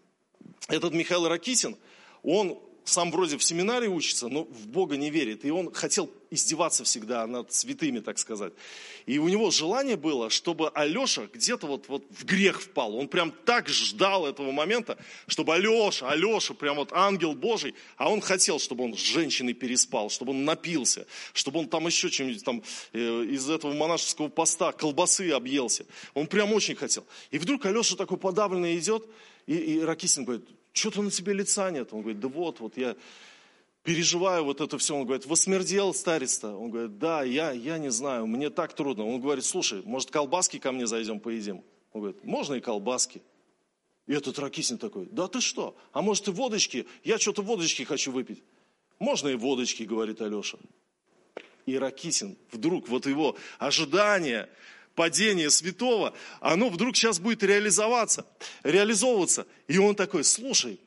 Этот 0.68 0.92
Михаил 0.92 1.26
Ракитин, 1.26 1.78
он 2.22 2.60
сам 2.85 3.11
вроде 3.11 3.37
в 3.37 3.45
семинарии 3.45 3.88
учится, 3.88 4.29
но 4.29 4.45
в 4.45 4.66
Бога 4.69 4.97
не 4.97 5.11
верит. 5.11 5.45
И 5.45 5.51
он 5.51 5.73
хотел 5.73 6.11
издеваться 6.31 6.85
всегда 6.85 7.27
над 7.27 7.53
святыми, 7.53 7.99
так 7.99 8.19
сказать. 8.19 8.53
И 9.07 9.19
у 9.19 9.29
него 9.29 9.51
желание 9.51 9.97
было, 9.97 10.31
чтобы 10.31 10.69
Алеша 10.71 11.29
где-то 11.33 11.66
вот, 11.66 11.88
вот 11.88 12.05
в 12.11 12.25
грех 12.25 12.62
впал. 12.62 12.95
Он 12.95 13.09
прям 13.09 13.33
так 13.45 13.69
ждал 13.69 14.27
этого 14.27 14.53
момента, 14.53 14.97
чтобы 15.27 15.55
Алеша, 15.55 16.09
Алеша, 16.09 16.55
прям 16.55 16.77
вот 16.77 16.93
ангел 16.93 17.35
Божий, 17.35 17.75
а 17.97 18.11
он 18.11 18.21
хотел, 18.21 18.59
чтобы 18.59 18.85
он 18.85 18.97
с 18.97 19.01
женщиной 19.01 19.55
переспал, 19.55 20.09
чтобы 20.11 20.31
он 20.31 20.45
напился, 20.45 21.07
чтобы 21.33 21.61
он 21.61 21.69
там 21.69 21.87
еще 21.87 22.11
чем-нибудь 22.11 22.45
там 22.45 22.62
э, 22.93 23.25
из 23.25 23.51
этого 23.51 23.73
монашеского 23.73 24.29
поста 24.29 24.73
колбасы 24.73 25.31
объелся. 25.31 25.85
Он 26.14 26.27
прям 26.27 26.53
очень 26.53 26.77
хотел. 26.77 27.05
И 27.31 27.38
вдруг 27.38 27.66
Алеша 27.66 27.97
такой 27.97 28.19
подавленный 28.19 28.79
идет, 28.79 29.05
и, 29.47 29.55
и 29.55 29.81
Ракисин 29.81 30.25
говорит, 30.25 30.47
что-то 30.72 31.02
на 31.02 31.11
тебе 31.11 31.33
лица 31.33 31.70
нет. 31.70 31.92
Он 31.92 32.00
говорит, 32.00 32.20
да 32.20 32.28
вот, 32.28 32.61
вот 32.61 32.76
я 32.76 32.96
переживаю 33.83 34.44
вот 34.44 34.61
это 34.61 34.78
все. 34.78 34.94
Он 34.94 35.04
говорит, 35.04 35.26
восмердел 35.26 35.94
старец-то? 35.94 36.56
Он 36.56 36.70
говорит, 36.70 36.98
да, 36.98 37.22
я, 37.22 37.50
я 37.52 37.78
не 37.78 37.90
знаю, 37.90 38.26
мне 38.26 38.50
так 38.50 38.74
трудно. 38.74 39.06
Он 39.06 39.20
говорит, 39.20 39.44
слушай, 39.44 39.83
может 39.85 40.11
колбаски 40.11 40.59
ко 40.59 40.72
мне 40.72 40.87
зайдем, 40.87 41.20
поедим? 41.20 41.62
Он 41.92 42.02
говорит, 42.02 42.24
можно 42.24 42.54
и 42.54 42.61
колбаски. 42.61 43.22
И 44.06 44.12
этот 44.12 44.38
Ракисин 44.38 44.78
такой, 44.78 45.06
да 45.11 45.28
ты 45.28 45.40
что? 45.40 45.76
А 45.92 46.02
может 46.02 46.28
и 46.28 46.30
водочки? 46.30 46.87
Я 47.04 47.18
что-то 47.18 47.42
водочки 47.42 47.83
хочу 47.85 48.11
выпить. 48.11 48.42
Можно 48.98 49.28
и 49.28 49.35
водочки, 49.35 49.85
говорит 49.85 50.20
Алеша. 50.20 50.59
И 51.66 51.78
Ракисин 51.78 52.37
вдруг, 52.50 52.88
вот 52.88 53.06
его 53.06 53.37
ожидание, 53.59 54.48
падение 54.94 55.50
святого, 55.50 56.14
оно 56.40 56.68
вдруг 56.68 56.96
сейчас 56.96 57.18
будет 57.18 57.42
реализоваться, 57.42 58.26
реализовываться. 58.62 59.46
И 59.68 59.79
он 59.79 59.94
такой, 59.94 60.24
слушай, 60.24 60.81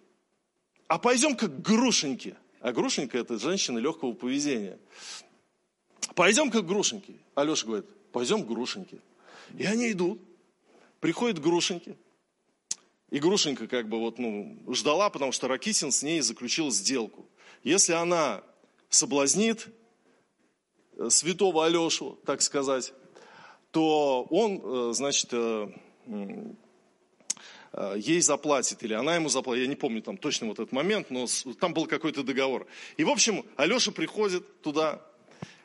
а 0.88 1.00
пойдем-ка 1.00 1.48
к 1.48 1.62
Грушеньке. 1.62 2.36
А 2.60 2.72
Грушенька 2.72 3.18
это 3.18 3.40
женщина 3.40 3.80
легкого 3.80 4.14
поведения. 4.14 4.78
Пойдем-ка 6.16 6.62
к 6.62 6.66
Грушеньке. 6.66 7.16
Алеша 7.36 7.66
говорит, 7.66 7.86
пойдем 8.12 8.44
к 8.44 8.48
Грушеньке. 8.48 9.00
И 9.58 9.66
они 9.66 9.92
идут, 9.92 10.22
приходят 11.00 11.40
к 11.40 11.44
Грушеньке. 11.44 11.98
И 13.10 13.20
Грушенька 13.20 13.68
как 13.68 13.90
бы 13.90 14.00
вот, 14.00 14.18
ну, 14.18 14.58
ждала, 14.70 15.10
потому 15.10 15.32
что 15.32 15.48
Ракисин 15.48 15.92
с 15.92 16.04
ней 16.04 16.22
заключил 16.22 16.72
сделку. 16.72 17.28
Если 17.64 17.94
она 17.94 18.44
соблазнит 18.90 19.68
э, 20.98 21.10
святого 21.10 21.66
Алешу, 21.66 22.20
так 22.26 22.42
сказать, 22.42 22.94
то 23.74 24.28
он, 24.30 24.62
э, 24.64 24.94
значит, 24.94 25.30
э, 25.32 25.68
э, 27.74 27.96
ей 27.98 28.22
заплатит, 28.22 28.84
или 28.84 28.94
она 28.94 29.16
ему 29.16 29.30
заплатит, 29.30 29.64
я 29.64 29.68
не 29.68 29.76
помню 29.76 30.04
там 30.04 30.16
точно 30.16 30.48
вот 30.48 30.60
этот 30.60 30.72
момент, 30.72 31.10
но 31.10 31.26
там 31.60 31.74
был 31.74 31.88
какой-то 31.88 32.22
договор. 32.22 32.68
И, 32.98 33.04
в 33.04 33.10
общем, 33.10 33.44
Алеша 33.56 33.92
приходит 33.92 34.62
туда, 34.62 35.02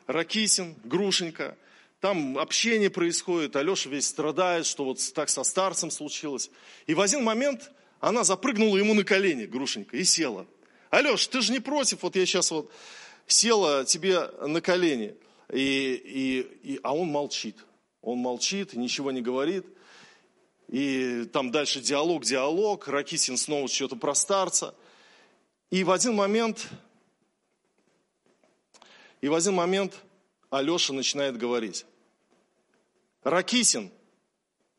Ракисин, 0.07 0.75
Грушенька, 0.83 1.55
там 2.01 2.39
общение 2.39 2.89
происходит, 2.89 3.55
Алеша 3.55 3.91
весь 3.91 4.07
страдает, 4.07 4.65
что 4.65 4.85
вот 4.85 4.99
так 5.13 5.29
со 5.29 5.43
старцем 5.43 5.91
случилось. 5.91 6.49
И 6.87 6.95
в 6.95 7.01
один 7.01 7.23
момент 7.23 7.71
она 7.99 8.23
запрыгнула 8.23 8.77
ему 8.77 8.95
на 8.95 9.03
колени, 9.03 9.45
Грушенька, 9.45 9.95
и 9.97 10.03
села. 10.03 10.47
Алеш, 10.89 11.27
ты 11.27 11.41
же 11.41 11.51
не 11.51 11.59
против, 11.59 12.01
вот 12.01 12.15
я 12.15 12.25
сейчас 12.25 12.49
вот 12.49 12.71
села 13.27 13.85
тебе 13.85 14.31
на 14.47 14.61
колени. 14.61 15.15
И, 15.53 15.93
и, 15.93 16.73
и, 16.73 16.79
а 16.81 16.95
он 16.95 17.09
молчит. 17.09 17.55
Он 18.01 18.19
молчит, 18.19 18.73
ничего 18.73 19.11
не 19.11 19.21
говорит. 19.21 19.65
И 20.69 21.25
там 21.33 21.51
дальше 21.51 21.81
диалог, 21.81 22.23
диалог. 22.23 22.87
Ракисин 22.87 23.37
снова 23.37 23.67
что-то 23.67 23.95
про 23.95 24.15
старца. 24.15 24.75
И 25.69 25.83
в 25.83 25.91
один 25.91 26.15
момент, 26.15 26.67
и 29.21 29.27
в 29.27 29.33
один 29.33 29.53
момент 29.53 29.95
Алеша 30.49 30.93
начинает 30.93 31.37
говорить. 31.37 31.85
Ракисин, 33.23 33.91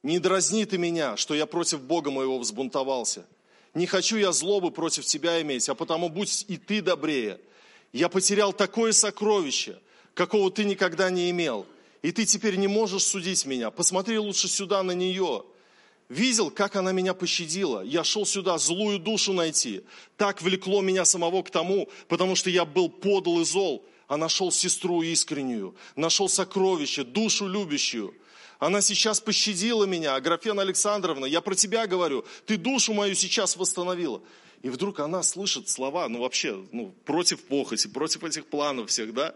не 0.02 0.18
дразни 0.18 0.64
ты 0.64 0.78
меня, 0.78 1.16
что 1.16 1.34
я 1.34 1.46
против 1.46 1.82
Бога 1.82 2.10
моего 2.10 2.38
взбунтовался. 2.38 3.26
Не 3.74 3.86
хочу 3.86 4.16
я 4.16 4.32
злобы 4.32 4.70
против 4.72 5.04
тебя 5.04 5.40
иметь, 5.42 5.68
а 5.68 5.74
потому 5.74 6.08
будь 6.08 6.44
и 6.48 6.56
ты 6.56 6.80
добрее. 6.80 7.40
Я 7.92 8.08
потерял 8.08 8.52
такое 8.52 8.92
сокровище, 8.92 9.78
какого 10.14 10.50
ты 10.50 10.64
никогда 10.64 11.10
не 11.10 11.30
имел– 11.30 11.66
и 12.02 12.12
ты 12.12 12.24
теперь 12.24 12.56
не 12.56 12.68
можешь 12.68 13.04
судить 13.04 13.44
меня. 13.46 13.70
Посмотри 13.70 14.18
лучше 14.18 14.48
сюда 14.48 14.82
на 14.82 14.92
нее. 14.92 15.44
Видел, 16.08 16.50
как 16.50 16.76
она 16.76 16.92
меня 16.92 17.14
пощадила. 17.14 17.82
Я 17.82 18.02
шел 18.02 18.26
сюда 18.26 18.58
злую 18.58 18.98
душу 18.98 19.32
найти. 19.32 19.82
Так 20.16 20.42
влекло 20.42 20.82
меня 20.82 21.04
самого 21.04 21.42
к 21.42 21.50
тому, 21.50 21.88
потому 22.08 22.34
что 22.34 22.50
я 22.50 22.64
был 22.64 22.88
подл 22.88 23.40
и 23.40 23.44
зол, 23.44 23.86
а 24.08 24.16
нашел 24.16 24.50
сестру 24.50 25.02
искреннюю, 25.02 25.76
нашел 25.94 26.28
сокровище, 26.28 27.04
душу 27.04 27.46
любящую. 27.46 28.12
Она 28.58 28.80
сейчас 28.80 29.20
пощадила 29.20 29.84
меня, 29.84 30.16
Аграфена 30.16 30.62
Александровна, 30.62 31.26
я 31.26 31.40
про 31.40 31.54
тебя 31.54 31.86
говорю, 31.86 32.24
ты 32.44 32.56
душу 32.56 32.92
мою 32.92 33.14
сейчас 33.14 33.56
восстановила. 33.56 34.20
И 34.62 34.68
вдруг 34.68 35.00
она 35.00 35.22
слышит 35.22 35.68
слова, 35.68 36.08
ну 36.08 36.20
вообще, 36.20 36.62
ну, 36.72 36.92
против 37.06 37.40
похоти, 37.44 37.86
против 37.86 38.24
этих 38.24 38.46
планов 38.46 38.90
всех, 38.90 39.14
да. 39.14 39.34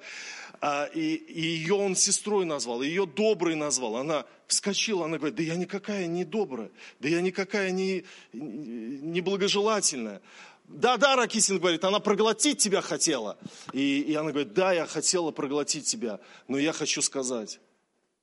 А, 0.67 0.87
и, 0.95 1.17
и 1.17 1.43
ее 1.43 1.75
он 1.75 1.95
сестрой 1.95 2.47
назвал, 2.47 2.81
ее 2.81 3.05
доброй 3.05 3.55
назвал. 3.55 3.97
Она 3.97 4.25
вскочила, 4.47 5.05
она 5.05 5.19
говорит, 5.19 5.37
да 5.37 5.43
я 5.43 5.57
никакая 5.57 6.07
не 6.07 6.25
добрая, 6.25 6.71
да 7.01 7.09
я 7.11 7.21
никакая 7.21 7.71
не, 7.71 8.07
не 8.33 9.21
благожелательная. 9.21 10.23
Да, 10.67 10.97
да, 10.97 11.17
Ракисин 11.17 11.59
говорит, 11.59 11.85
она 11.85 12.01
проглотить 12.01 12.63
тебя 12.63 12.81
хотела. 12.81 13.37
И, 13.75 14.01
и 14.01 14.15
она 14.15 14.31
говорит, 14.31 14.55
да, 14.55 14.73
я 14.73 14.87
хотела 14.87 15.33
проглотить 15.33 15.85
тебя, 15.85 16.19
но 16.49 16.57
я 16.57 16.73
хочу 16.73 17.03
сказать, 17.03 17.61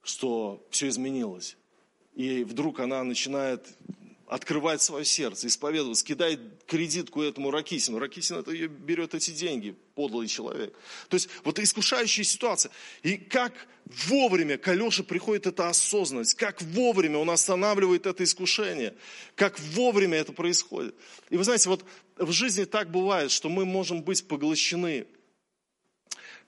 что 0.01 0.65
все 0.71 0.87
изменилось. 0.87 1.57
И 2.15 2.43
вдруг 2.43 2.79
она 2.79 3.03
начинает 3.03 3.67
открывает 4.31 4.81
свое 4.81 5.03
сердце, 5.03 5.47
исповедовать, 5.47 6.01
кидает 6.05 6.39
кредитку 6.65 7.21
этому 7.21 7.51
Ракисину. 7.51 7.99
Ракисин 7.99 8.37
это 8.37 8.51
ее 8.51 8.69
берет 8.69 9.13
эти 9.13 9.31
деньги, 9.31 9.75
подлый 9.93 10.29
человек. 10.29 10.73
То 11.09 11.15
есть 11.15 11.27
вот 11.43 11.59
искушающая 11.59 12.23
ситуация. 12.23 12.71
И 13.03 13.17
как 13.17 13.51
вовремя 14.07 14.57
к 14.57 14.69
Алёше 14.69 15.03
приходит 15.03 15.47
эта 15.47 15.67
осознанность, 15.67 16.35
как 16.35 16.61
вовремя 16.61 17.17
он 17.17 17.29
останавливает 17.29 18.05
это 18.05 18.23
искушение, 18.23 18.95
как 19.35 19.59
вовремя 19.59 20.19
это 20.19 20.31
происходит. 20.31 20.95
И 21.29 21.35
вы 21.35 21.43
знаете, 21.43 21.67
вот 21.67 21.83
в 22.15 22.31
жизни 22.31 22.63
так 22.63 22.89
бывает, 22.89 23.31
что 23.31 23.49
мы 23.49 23.65
можем 23.65 24.01
быть 24.01 24.25
поглощены 24.25 25.07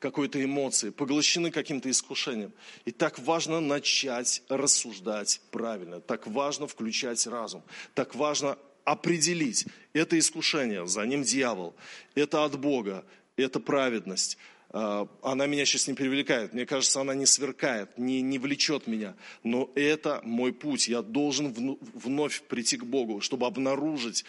какой-то 0.04 0.44
эмоции, 0.44 0.89
поглощены 0.89 1.50
каким-то 1.50 1.89
искушением. 1.89 2.52
И 2.84 2.92
так 2.92 3.20
важно 3.20 3.62
начать 3.62 4.44
рассуждать 4.50 5.39
правильно, 5.50 6.02
так 6.02 6.28
важно 6.28 6.68
включать 6.68 7.26
разум, 7.26 7.63
так 7.94 8.13
важно 8.13 8.58
определить, 8.84 9.66
это 9.94 10.20
искушение, 10.20 10.86
за 10.88 11.06
ним 11.06 11.24
дьявол, 11.24 11.74
это 12.16 12.44
от 12.44 12.60
Бога, 12.60 13.06
это 13.38 13.62
праведность, 13.62 14.38
она 14.74 15.46
меня 15.46 15.66
сейчас 15.66 15.88
не 15.88 15.94
привлекает, 15.94 16.54
мне 16.54 16.66
кажется, 16.66 17.00
она 17.00 17.14
не 17.14 17.28
сверкает, 17.28 17.96
не, 17.96 18.22
не 18.22 18.40
влечет 18.40 18.88
меня. 18.88 19.16
Но 19.44 19.70
это 19.76 20.20
мой 20.24 20.52
путь. 20.52 20.88
Я 20.88 21.04
должен 21.04 21.78
вновь 21.94 22.42
прийти 22.42 22.78
к 22.78 22.84
Богу, 22.84 23.22
чтобы 23.22 23.46
обнаружить 23.46 24.26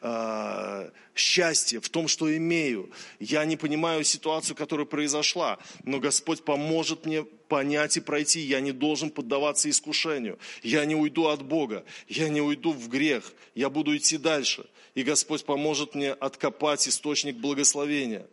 э, 0.00 0.90
счастье 1.16 1.80
в 1.80 1.88
том, 1.88 2.06
что 2.06 2.34
имею. 2.36 2.92
Я 3.18 3.44
не 3.44 3.56
понимаю 3.56 4.04
ситуацию, 4.04 4.54
которая 4.54 4.86
произошла, 4.86 5.58
но 5.82 5.98
Господь 5.98 6.44
поможет 6.44 7.04
мне 7.04 7.24
понять 7.24 7.96
и 7.96 8.00
пройти. 8.00 8.38
Я 8.38 8.60
не 8.60 8.70
должен 8.70 9.10
поддаваться 9.10 9.68
искушению. 9.68 10.38
Я 10.62 10.84
не 10.84 10.94
уйду 10.94 11.26
от 11.26 11.42
Бога. 11.42 11.84
Я 12.06 12.28
не 12.28 12.40
уйду 12.40 12.72
в 12.72 12.88
грех. 12.88 13.32
Я 13.56 13.68
буду 13.68 13.96
идти 13.96 14.16
дальше. 14.16 14.64
И 14.94 15.02
Господь 15.02 15.44
поможет 15.44 15.96
мне 15.96 16.12
откопать 16.12 16.86
источник 16.86 17.36
благословения. 17.36 18.28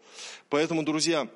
Поэтому, 0.50 0.84
друзья, 0.84 1.28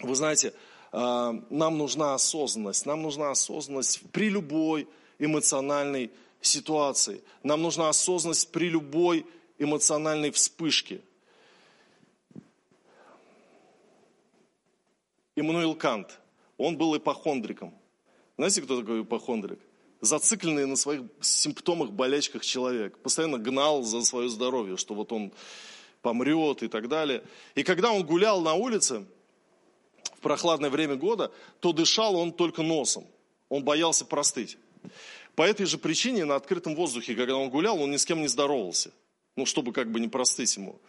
вы 0.00 0.14
знаете, 0.14 0.52
а, 0.92 1.32
нам 1.50 1.78
нужна 1.78 2.14
осознанность. 2.14 2.86
Нам 2.86 3.02
нужна 3.02 3.30
осознанность 3.30 4.00
при 4.12 4.28
любой 4.28 4.88
эмоциональной 5.18 6.10
ситуации. 6.40 7.22
Нам 7.42 7.62
нужна 7.62 7.88
осознанность 7.88 8.50
при 8.52 8.68
любой 8.68 9.26
эмоциональной 9.58 10.30
вспышке. 10.30 11.00
Иммануил 15.36 15.74
Кант, 15.74 16.20
он 16.58 16.76
был 16.76 16.96
ипохондриком. 16.96 17.74
Знаете, 18.36 18.62
кто 18.62 18.80
такой 18.80 19.02
ипохондрик? 19.02 19.58
Зацикленный 20.00 20.66
на 20.66 20.76
своих 20.76 21.02
симптомах, 21.20 21.90
болячках 21.90 22.44
человек. 22.44 22.98
Постоянно 22.98 23.38
гнал 23.38 23.82
за 23.82 24.02
свое 24.02 24.28
здоровье, 24.28 24.76
что 24.76 24.94
вот 24.94 25.12
он 25.12 25.32
помрет 26.02 26.62
и 26.62 26.68
так 26.68 26.88
далее. 26.88 27.24
И 27.54 27.64
когда 27.64 27.90
он 27.90 28.04
гулял 28.04 28.40
на 28.42 28.54
улице, 28.54 29.06
прохладное 30.24 30.70
время 30.70 30.96
года, 30.96 31.30
то 31.60 31.72
дышал 31.72 32.16
он 32.16 32.32
только 32.32 32.62
носом. 32.62 33.04
Он 33.50 33.62
боялся 33.62 34.04
простыть. 34.04 34.56
По 35.36 35.42
этой 35.42 35.66
же 35.66 35.78
причине 35.78 36.24
на 36.24 36.34
открытом 36.34 36.74
воздухе, 36.74 37.14
когда 37.14 37.36
он 37.36 37.50
гулял, 37.50 37.80
он 37.80 37.90
ни 37.90 37.96
с 37.96 38.06
кем 38.06 38.20
не 38.20 38.28
здоровался. 38.28 38.90
Ну, 39.36 39.46
чтобы 39.46 39.72
как 39.72 39.90
бы 39.90 40.00
не 40.00 40.08
простыть 40.08 40.56
ему. 40.56 40.80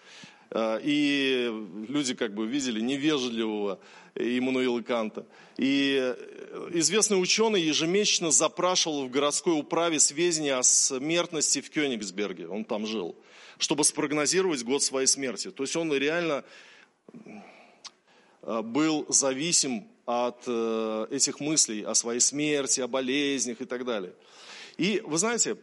Э, 0.52 0.80
и 0.82 1.52
люди 1.89 2.13
как 2.13 2.34
бы 2.34 2.48
видели 2.48 2.80
невежливого 2.80 3.80
Иммануила 4.15 4.82
Канта. 4.82 5.26
И 5.58 5.98
э, 6.00 6.69
известный 6.74 7.21
ученый 7.21 7.62
ежемесячно 7.62 8.32
запрашивал 8.32 9.06
в 9.06 9.12
городской 9.12 9.60
управе 9.60 10.00
сведения 10.00 10.56
о 10.56 10.63
смертности 10.63 11.60
в 11.62 11.69
Кёнигсберге, 11.69 12.48
он 12.48 12.63
там 12.63 12.86
жил, 12.86 13.15
чтобы 13.58 13.84
спрогнозировать 13.84 14.63
год 14.63 14.82
своей 14.84 15.08
смерти. 15.08 15.52
То 15.52 15.63
есть 15.63 15.76
он 15.76 15.91
реально 15.91 16.43
был 18.45 19.05
зависим 19.10 19.88
от 20.05 20.47
этих 21.12 21.39
мыслей 21.39 21.84
о 21.84 21.95
своей 21.95 22.19
смерти, 22.19 22.81
о 22.81 22.88
болезнях 22.88 23.62
и 23.62 23.65
так 23.65 23.86
далее. 23.86 24.13
И 24.77 25.01
вы 25.05 25.17
знаете, 25.17 25.58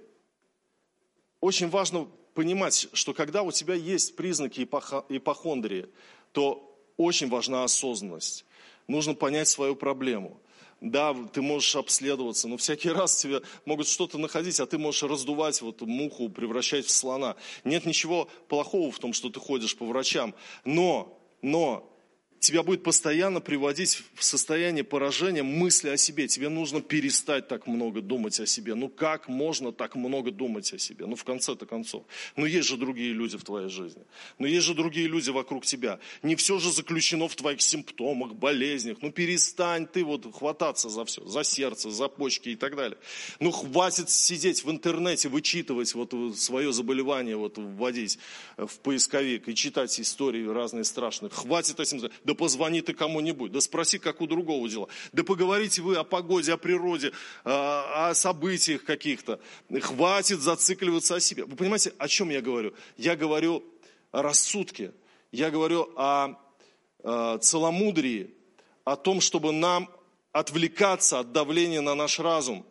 очень 1.41 1.69
важно 1.69 2.09
понимать, 2.35 2.89
что 2.93 3.15
когда 3.15 3.43
у 3.43 3.53
тебя 3.53 3.75
есть 3.75 4.17
признаки 4.17 4.63
ипохондрии, 4.63 5.89
то 6.33 6.73
очень 6.97 7.29
важна 7.29 7.65
осознанность. 7.65 8.45
Нужно 8.87 9.15
понять 9.15 9.49
свою 9.49 9.77
проблему. 9.77 10.41
Да, 10.81 11.15
ты 11.33 11.43
можешь 11.43 11.77
обследоваться, 11.77 12.49
но 12.49 12.57
всякий 12.57 12.89
раз 12.91 13.17
тебе 13.17 13.43
могут 13.65 13.87
что-то 13.87 14.19
находить, 14.19 14.59
а 14.61 14.67
ты 14.67 14.79
можешь 14.79 15.03
раздувать 15.03 15.61
вот 15.63 15.81
муху, 15.83 16.29
превращать 16.29 16.87
в 16.87 16.91
слона. 16.91 17.37
Нет 17.65 17.87
ничего 17.87 18.29
плохого 18.49 18.91
в 18.91 18.99
том, 18.99 19.13
что 19.13 19.31
ты 19.31 19.39
ходишь 19.39 19.77
по 19.77 19.87
врачам. 19.87 20.35
Но, 20.65 21.19
но 21.41 21.89
тебя 22.43 22.65
будет 22.65 22.83
постоянно 22.83 23.41
приводить 23.41 24.03
в 24.15 24.25
состояние 24.25 24.83
поражения 24.83 25.45
мысли 25.45 25.89
о 25.89 25.97
себе. 25.97 26.27
Тебе 26.27 26.49
нужно 26.49 26.81
перестать 26.81 27.47
так 27.47 27.69
много 27.69 28.01
думать 28.01 28.41
о 28.41 28.47
себе. 28.47 28.75
Ну 28.75 28.89
как 28.89 29.29
можно 29.29 29.71
так 29.71 29.95
много 29.95 30.33
думать 30.33 30.73
о 30.73 30.79
себе? 30.79 31.07
Ну 31.07 31.15
в 31.15 31.23
конце-то 31.23 31.67
концов. 31.67 32.05
Ну 32.35 32.45
есть 32.45 32.69
же 32.69 32.77
другие 32.77 33.13
люди 33.13 33.39
в 33.39 33.45
твоей 33.45 33.69
жизни. 33.69 34.03
Ну 34.41 34.47
есть 34.49 34.67
же 34.67 34.75
другие 34.75 35.07
люди 35.07 35.31
вокруг 35.31 35.65
тебя. 35.65 36.01
Не 36.23 36.35
все 36.35 36.59
же 36.59 36.73
заключено 36.73 37.29
в 37.29 37.37
твоих 37.37 37.63
симптомах, 37.63 38.35
болезнях. 38.35 38.99
Ну 39.03 39.13
перестань 39.13 39.87
ты 39.87 40.05
вот 40.05 40.27
хвататься 40.35 40.89
за 40.89 41.05
все. 41.05 41.25
За 41.25 41.45
сердце, 41.45 41.93
за 41.93 42.09
почки 42.09 42.49
и 42.49 42.57
так 42.57 42.75
далее. 42.75 42.99
Ну 43.39 43.53
хватит 43.53 44.11
сидеть 44.11 44.65
в 44.65 44.71
интернете, 44.71 45.29
вычитывать 45.29 45.95
вот 45.95 46.13
свое 46.37 46.73
заболевание, 46.73 47.37
вот 47.37 47.57
вводить 47.57 48.19
в 48.57 48.81
поисковик 48.81 49.49
и 49.49 49.55
читать 49.55 50.01
истории 50.01 50.45
разные 50.45 50.83
страшные. 50.83 51.31
Хватит 51.31 51.79
этим. 51.79 52.11
Да 52.25 52.32
да 52.33 52.35
позвони 52.35 52.81
ты 52.81 52.95
кому-нибудь, 52.95 53.53
да 53.53 53.61
спроси, 53.61 53.99
как 53.99 54.23
у 54.23 54.27
другого 54.27 54.67
дела, 54.67 54.89
да 55.13 55.23
поговорите 55.23 55.83
вы 55.83 55.97
о 55.97 56.05
погоде, 56.05 56.55
о 56.55 56.57
природе, 56.57 57.13
о 57.45 58.15
событиях 58.15 58.85
каких-то. 58.85 59.39
Хватит 59.83 60.41
зацикливаться 60.41 61.17
о 61.17 61.21
себе. 61.21 61.45
Вы 61.45 61.57
понимаете, 61.57 61.93
о 61.99 62.09
чем 62.09 62.31
я 62.31 62.41
говорю? 62.41 62.73
Я 62.97 63.17
говорю 63.17 63.63
о 64.13 64.23
рассудке, 64.23 64.93
я 65.31 65.51
говорю 65.51 65.93
о, 65.95 66.37
о 67.03 67.39
целомудрии, 67.39 68.31
о 68.85 68.97
том, 68.97 69.21
чтобы 69.21 69.53
нам 69.53 69.91
отвлекаться 70.33 71.19
от 71.19 71.33
давления 71.33 71.83
на 71.83 71.95
наш 71.95 72.19
разум. 72.19 72.65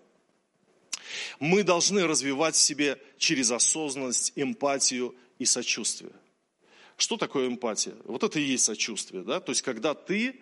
Мы 1.40 1.62
должны 1.62 2.08
развивать 2.08 2.56
в 2.56 2.62
себе 2.62 2.98
через 3.20 3.52
осознанность, 3.52 4.34
эмпатию 4.36 5.14
и 5.38 5.46
сочувствие. 5.46 6.14
Что 7.02 7.18
такое 7.18 7.48
эмпатия? 7.48 7.96
Вот 8.06 8.22
это 8.22 8.40
и 8.40 8.44
есть 8.44 8.64
сочувствие. 8.64 9.24
Да? 9.24 9.40
То 9.40 9.52
есть, 9.54 9.64
когда 9.64 9.96
ты, 9.96 10.36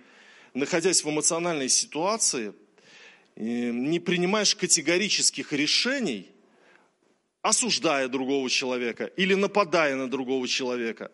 находясь 0.53 1.05
в 1.05 1.09
эмоциональной 1.09 1.69
ситуации, 1.69 2.53
э, 3.37 3.71
не 3.71 4.01
принимаешь 4.01 4.55
категорических 4.55 5.53
решений, 5.53 6.29
осуждая 7.41 8.09
другого 8.09 8.49
человека, 8.49 9.05
или 9.05 9.35
нападая 9.35 9.95
на 9.95 10.09
другого 10.09 10.49
человека, 10.49 11.11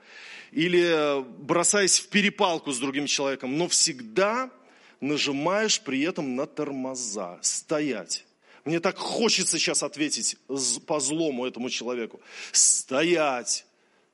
или 0.52 0.82
э, 0.82 1.22
бросаясь 1.22 2.00
в 2.00 2.08
перепалку 2.08 2.72
с 2.72 2.80
другим 2.80 3.06
человеком, 3.06 3.56
но 3.56 3.68
всегда 3.68 4.50
нажимаешь 5.00 5.80
при 5.80 6.02
этом 6.02 6.36
на 6.36 6.48
тормоза, 6.48 7.38
стоять. 7.44 8.26
Мне 8.64 8.80
так 8.80 8.98
хочется 8.98 9.60
сейчас 9.60 9.84
ответить 9.84 10.38
по 10.88 11.00
злому 11.00 11.46
этому 11.46 11.70
человеку. 11.70 12.20
Стоять, 12.52 13.68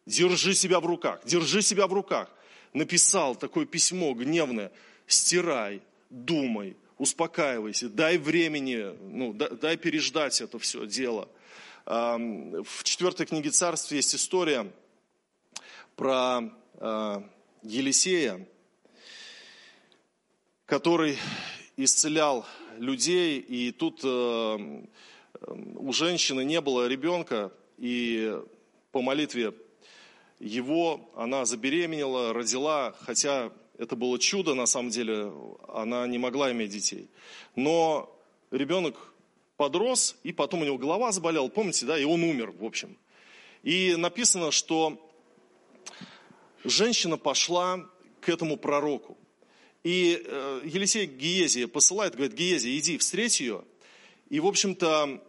Держи 0.05 0.55
себя 0.55 0.79
в 0.79 0.85
руках, 0.85 1.21
держи 1.25 1.61
себя 1.61 1.87
в 1.87 1.93
руках. 1.93 2.29
Написал 2.73 3.35
такое 3.35 3.65
письмо 3.65 4.13
гневное. 4.13 4.71
Стирай, 5.07 5.81
думай, 6.09 6.77
успокаивайся, 6.97 7.89
дай 7.89 8.17
времени, 8.17 8.95
ну, 9.01 9.33
дай 9.33 9.77
переждать 9.77 10.39
это 10.41 10.59
все 10.59 10.85
дело. 10.85 11.27
В 11.85 12.83
четвертой 12.83 13.25
книге 13.25 13.49
царств 13.49 13.91
есть 13.91 14.15
история 14.15 14.71
про 15.95 16.41
а, 16.75 17.23
Елисея, 17.63 18.47
который 20.65 21.17
исцелял 21.75 22.45
людей, 22.77 23.39
и 23.39 23.71
тут 23.71 24.01
э, 24.03 24.83
у 25.75 25.93
женщины 25.93 26.43
не 26.43 26.61
было 26.61 26.87
ребенка, 26.87 27.51
и 27.77 28.39
по 28.91 29.01
молитве 29.01 29.53
его, 30.41 31.12
она 31.15 31.45
забеременела, 31.45 32.34
родила, 32.34 32.95
хотя 33.01 33.51
это 33.77 33.95
было 33.95 34.17
чудо, 34.17 34.56
на 34.56 34.65
самом 34.65 34.89
деле, 34.89 35.32
она 35.67 36.08
не 36.08 36.17
могла 36.17 36.51
иметь 36.51 36.71
детей. 36.71 37.10
Но 37.56 38.15
ребенок 38.49 39.13
подрос, 39.56 40.17
и 40.23 40.34
потом 40.34 40.62
у 40.62 40.65
него 40.65 40.77
голова 40.77 41.12
заболела, 41.12 41.47
помните, 41.47 41.86
да, 41.86 41.97
и 41.97 42.04
он 42.04 42.23
умер, 42.23 42.51
в 42.51 42.65
общем. 42.65 42.97
И 43.62 43.95
написано, 43.95 44.49
что 44.51 44.99
женщина 46.63 47.17
пошла 47.17 47.88
к 48.19 48.30
этому 48.30 48.58
пророку. 48.58 49.17
И 49.84 50.21
э, 50.23 50.62
Елисей 50.63 51.06
Гиезия 51.06 51.67
посылает, 51.67 52.15
говорит, 52.15 52.36
Гиезия, 52.36 52.77
иди, 52.77 52.97
встреть 52.97 53.39
ее. 53.39 53.63
И, 54.30 54.39
в 54.39 54.47
общем-то, 54.47 55.23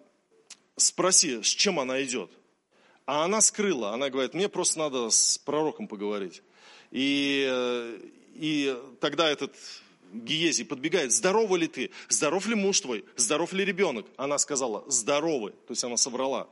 спроси, 0.76 1.42
с 1.42 1.48
чем 1.48 1.78
она 1.78 2.02
идет. 2.02 2.30
А 3.12 3.24
она 3.26 3.42
скрыла, 3.42 3.90
она 3.92 4.08
говорит, 4.08 4.32
мне 4.32 4.48
просто 4.48 4.78
надо 4.78 5.10
с 5.10 5.36
пророком 5.36 5.86
поговорить. 5.86 6.42
И, 6.90 7.46
э, 7.46 7.98
и 8.32 8.74
тогда 9.00 9.28
этот 9.28 9.54
Гиези 10.14 10.64
подбегает, 10.64 11.12
здорова 11.12 11.56
ли 11.56 11.68
ты, 11.68 11.90
здоров 12.08 12.46
ли 12.46 12.54
муж 12.54 12.80
твой, 12.80 13.04
здоров 13.16 13.52
ли 13.52 13.66
ребенок? 13.66 14.06
Она 14.16 14.38
сказала, 14.38 14.82
здоровы, 14.90 15.50
то 15.50 15.72
есть 15.72 15.84
она 15.84 15.98
соврала, 15.98 16.48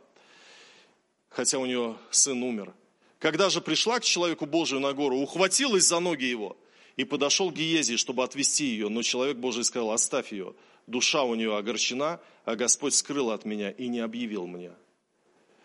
хотя 1.30 1.58
у 1.58 1.64
нее 1.64 1.96
сын 2.10 2.42
умер. 2.42 2.74
Когда 3.20 3.48
же 3.48 3.62
пришла 3.62 3.98
к 3.98 4.04
человеку 4.04 4.44
Божию 4.44 4.80
на 4.80 4.92
гору, 4.92 5.16
ухватилась 5.16 5.84
за 5.84 5.98
ноги 5.98 6.24
его 6.24 6.58
и 6.96 7.04
подошел 7.04 7.50
к 7.50 7.54
Гиези, 7.54 7.96
чтобы 7.96 8.22
отвести 8.22 8.66
ее, 8.66 8.90
но 8.90 9.00
человек 9.00 9.38
Божий 9.38 9.64
сказал, 9.64 9.92
оставь 9.92 10.30
ее, 10.30 10.54
душа 10.86 11.22
у 11.22 11.34
нее 11.34 11.56
огорчена, 11.56 12.20
а 12.44 12.54
Господь 12.54 12.92
скрыл 12.92 13.30
от 13.30 13.46
меня 13.46 13.70
и 13.70 13.88
не 13.88 14.00
объявил 14.00 14.46
мне. 14.46 14.72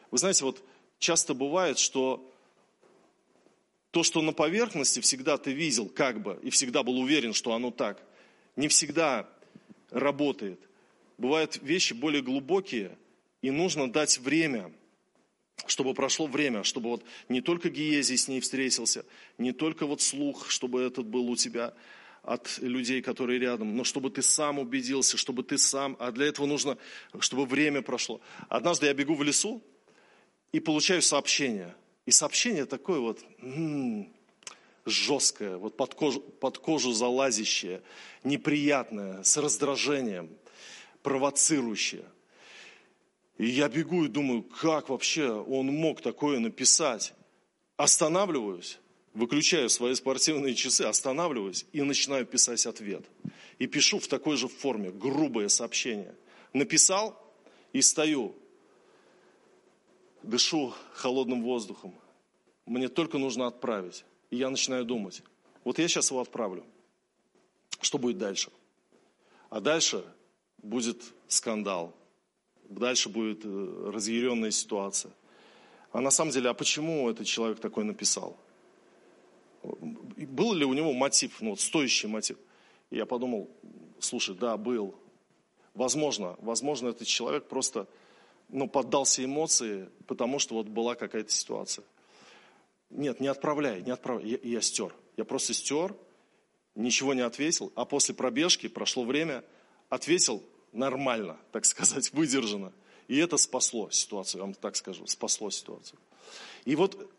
Вы 0.10 0.20
знаете, 0.20 0.46
вот 0.46 0.64
часто 1.00 1.34
бывает, 1.34 1.78
что 1.78 2.32
то, 3.92 4.04
что 4.04 4.22
на 4.22 4.34
поверхности 4.34 5.00
всегда 5.00 5.38
ты 5.38 5.54
видел 5.54 5.88
как 5.88 6.22
бы, 6.22 6.40
и 6.44 6.50
всегда 6.50 6.84
был 6.84 7.00
уверен, 7.00 7.34
что 7.34 7.54
оно 7.54 7.72
так, 7.72 8.04
не 8.56 8.68
всегда 8.68 9.30
работает. 9.90 10.60
Бывают 11.18 11.60
вещи 11.62 11.94
более 11.94 12.22
глубокие, 12.22 12.98
и 13.42 13.52
нужно 13.52 13.90
дать 13.92 14.18
время, 14.18 14.72
чтобы 15.66 15.94
прошло 15.94 16.28
время, 16.28 16.64
чтобы 16.64 16.90
вот 16.90 17.06
не 17.30 17.42
только 17.42 17.70
Гиезий 17.70 18.18
с 18.18 18.28
ней 18.28 18.42
встретился, 18.42 19.06
не 19.38 19.54
только 19.54 19.86
вот 19.86 20.02
слух, 20.02 20.50
чтобы 20.50 20.82
этот 20.82 21.06
был 21.06 21.30
у 21.30 21.36
тебя 21.36 21.74
от 22.22 22.58
людей, 22.58 23.02
которые 23.02 23.40
рядом, 23.40 23.78
но 23.78 23.84
чтобы 23.84 24.10
ты 24.10 24.22
сам 24.22 24.60
убедился, 24.60 25.16
чтобы 25.16 25.44
ты 25.44 25.58
сам, 25.58 25.96
а 26.00 26.12
для 26.12 26.26
этого 26.26 26.48
нужно, 26.48 26.78
чтобы 27.20 27.46
время 27.46 27.82
прошло. 27.82 28.20
Однажды 28.50 28.88
я 28.88 28.94
бегу 28.94 29.16
в 29.16 29.24
лесу, 29.24 29.64
и 30.56 30.62
получаю 30.62 31.02
сообщение. 31.02 31.76
И 32.06 32.12
сообщение 32.12 32.66
такое 32.66 33.02
вот 33.02 33.20
м-м, 33.42 34.08
жесткое, 34.86 35.58
вот 35.58 35.76
под 35.76 35.96
кожу, 35.96 36.22
под 36.22 36.60
кожу 36.60 36.94
залазящее, 36.94 37.82
неприятное, 38.24 39.22
с 39.24 39.36
раздражением, 39.36 40.30
провоцирующее. 41.04 42.06
И 43.38 43.48
я 43.48 43.68
бегу 43.68 44.06
и 44.06 44.08
думаю, 44.08 44.44
как 44.44 44.88
вообще 44.88 45.30
он 45.30 45.68
мог 45.68 46.00
такое 46.00 46.40
написать? 46.40 47.14
Останавливаюсь, 47.76 48.80
выключаю 49.14 49.70
свои 49.70 49.94
спортивные 49.94 50.56
часы, 50.56 50.84
останавливаюсь 50.84 51.66
и 51.74 51.82
начинаю 51.82 52.26
писать 52.26 52.66
ответ. 52.66 53.04
И 53.60 53.68
пишу 53.68 54.00
в 54.00 54.08
такой 54.08 54.38
же 54.38 54.48
форме, 54.48 54.90
грубое 54.90 55.50
сообщение. 55.50 56.16
Написал 56.54 57.22
и 57.74 57.82
стою 57.82 58.38
дышу 60.26 60.74
холодным 60.94 61.44
воздухом. 61.44 61.94
Мне 62.66 62.88
только 62.88 63.18
нужно 63.18 63.48
отправить. 63.48 64.06
И 64.30 64.38
я 64.38 64.50
начинаю 64.50 64.86
думать, 64.86 65.22
вот 65.64 65.80
я 65.80 65.88
сейчас 65.88 66.10
его 66.10 66.22
отправлю. 66.22 66.64
Что 67.82 67.98
будет 67.98 68.18
дальше? 68.18 68.52
А 69.50 69.60
дальше 69.60 70.04
будет 70.62 71.02
скандал. 71.28 71.96
Дальше 72.70 73.10
будет 73.10 73.42
э, 73.44 73.92
разъяренная 73.94 74.52
ситуация. 74.52 75.12
А 75.92 76.02
на 76.02 76.10
самом 76.10 76.32
деле, 76.32 76.50
а 76.50 76.54
почему 76.54 77.10
этот 77.10 77.28
человек 77.28 77.60
такой 77.60 77.84
написал? 77.84 78.38
был 79.66 80.54
ли 80.54 80.66
у 80.66 80.74
него 80.74 80.94
мотив, 80.94 81.42
ну, 81.42 81.52
вот 81.52 81.60
стоящий 81.60 82.08
мотив. 82.08 82.38
И 82.90 82.98
я 82.98 83.06
подумал, 83.06 83.50
слушай, 84.00 84.36
да, 84.36 84.58
был. 84.58 84.96
Возможно, 85.74 86.36
возможно, 86.40 86.90
этот 86.90 87.08
человек 87.08 87.48
просто 87.48 87.88
ну, 88.50 88.68
поддался 88.68 89.24
эмоции, 89.24 89.90
потому 90.08 90.40
что 90.40 90.56
вот 90.56 90.68
была 90.68 90.96
какая-то 90.96 91.32
ситуация. 91.32 91.86
Нет, 92.90 93.20
не 93.20 93.28
отправляй, 93.28 93.82
не 93.82 93.92
отправляй. 93.92 94.30
Я, 94.30 94.40
я 94.44 94.62
стер. 94.62 94.94
Я 95.18 95.26
просто 95.26 95.54
стер, 95.54 95.96
ничего 96.76 97.14
не 97.14 97.22
ответил. 97.22 97.72
А 97.76 97.86
после 97.86 98.16
пробежки, 98.16 98.68
прошло 98.68 99.04
время, 99.04 99.44
ответил 99.90 100.44
нормально, 100.72 101.38
так 101.52 101.66
сказать, 101.66 102.12
выдержанно. 102.14 102.72
И 103.08 103.18
это 103.18 103.38
спасло 103.38 103.90
ситуацию, 103.92 104.40
я 104.40 104.46
вам 104.46 104.54
так 104.54 104.76
скажу, 104.76 105.06
спасло 105.06 105.50
ситуацию. 105.52 106.00
И 106.66 106.76
вот 106.76 107.12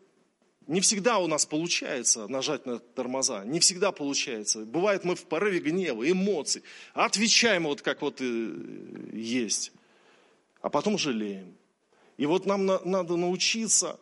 не 0.67 0.81
всегда 0.81 1.19
у 1.19 1.29
нас 1.29 1.47
получается 1.47 2.27
нажать 2.27 2.67
на 2.67 2.81
тормоза, 2.81 3.45
не 3.45 3.61
всегда 3.61 3.93
получается. 3.93 4.61
Бывает, 4.65 5.05
мы 5.05 5.15
в 5.15 5.25
порыве 5.25 5.61
гнева, 5.61 6.11
эмоций, 6.11 6.63
отвечаем 6.93 7.65
вот 7.65 7.83
как 7.83 8.03
вот 8.03 8.21
есть, 8.21 9.73
а 10.67 10.69
потом 10.69 10.99
жалеем. 10.99 11.55
И 12.17 12.27
вот 12.27 12.45
нам 12.45 12.67
надо 12.67 13.15
научиться 13.15 14.01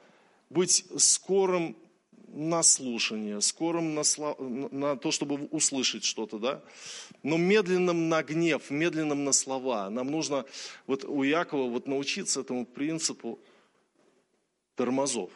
быть 0.48 0.86
скорым 0.96 1.76
на 2.28 2.62
слушание, 2.62 3.42
скорым 3.42 3.94
на, 3.94 4.02
на 4.70 4.96
то, 4.96 5.10
чтобы 5.10 5.46
услышать 5.50 6.04
что-то, 6.04 6.38
да? 6.38 6.62
Но 7.22 7.36
медленным 7.36 8.08
на 8.08 8.22
гнев, 8.22 8.70
медленным 8.70 9.24
на 9.24 9.32
слова. 9.32 9.90
Нам 9.90 10.10
нужно 10.10 10.46
вот 10.86 11.04
у 11.04 11.22
Якова 11.22 11.68
вот 11.68 11.86
научиться 11.86 12.40
этому 12.40 12.64
принципу 12.64 13.38
тормозов, 14.74 15.32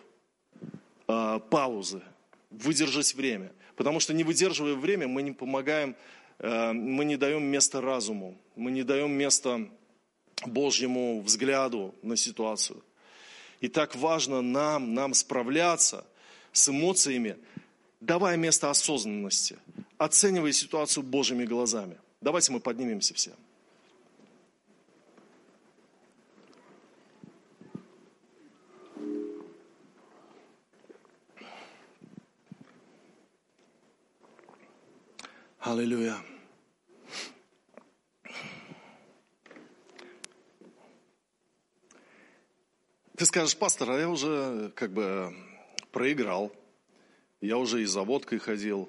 э, 1.08 1.40
паузы, 1.50 2.00
выдержать 2.48 3.14
время. 3.14 3.52
Потому 3.76 4.00
что 4.00 4.14
не 4.14 4.24
выдерживая 4.24 4.76
время, 4.76 5.08
мы 5.08 5.20
не 5.20 5.32
помогаем, 5.32 5.94
э, 6.38 6.72
мы 6.72 7.04
не 7.04 7.18
даем 7.18 7.44
место 7.44 7.82
разуму, 7.82 8.40
мы 8.56 8.70
не 8.70 8.82
даем 8.82 9.12
место 9.12 9.68
Божьему 10.46 11.20
взгляду 11.22 11.94
на 12.02 12.16
ситуацию. 12.16 12.82
И 13.60 13.68
так 13.68 13.96
важно 13.96 14.40
нам, 14.40 14.94
нам 14.94 15.14
справляться 15.14 16.04
с 16.52 16.68
эмоциями, 16.68 17.36
давая 18.00 18.36
место 18.36 18.70
осознанности, 18.70 19.58
оценивая 19.96 20.52
ситуацию 20.52 21.02
Божьими 21.02 21.44
глазами. 21.44 21.98
Давайте 22.20 22.52
мы 22.52 22.60
поднимемся 22.60 23.14
все. 23.14 23.32
Аллилуйя. 35.60 36.16
Ты 43.18 43.26
скажешь, 43.26 43.56
пастор, 43.56 43.90
а 43.90 43.98
я 43.98 44.08
уже 44.08 44.70
как 44.76 44.92
бы 44.92 45.34
проиграл. 45.90 46.52
Я 47.40 47.58
уже 47.58 47.82
и 47.82 47.84
за 47.84 48.02
водкой 48.02 48.38
ходил, 48.38 48.88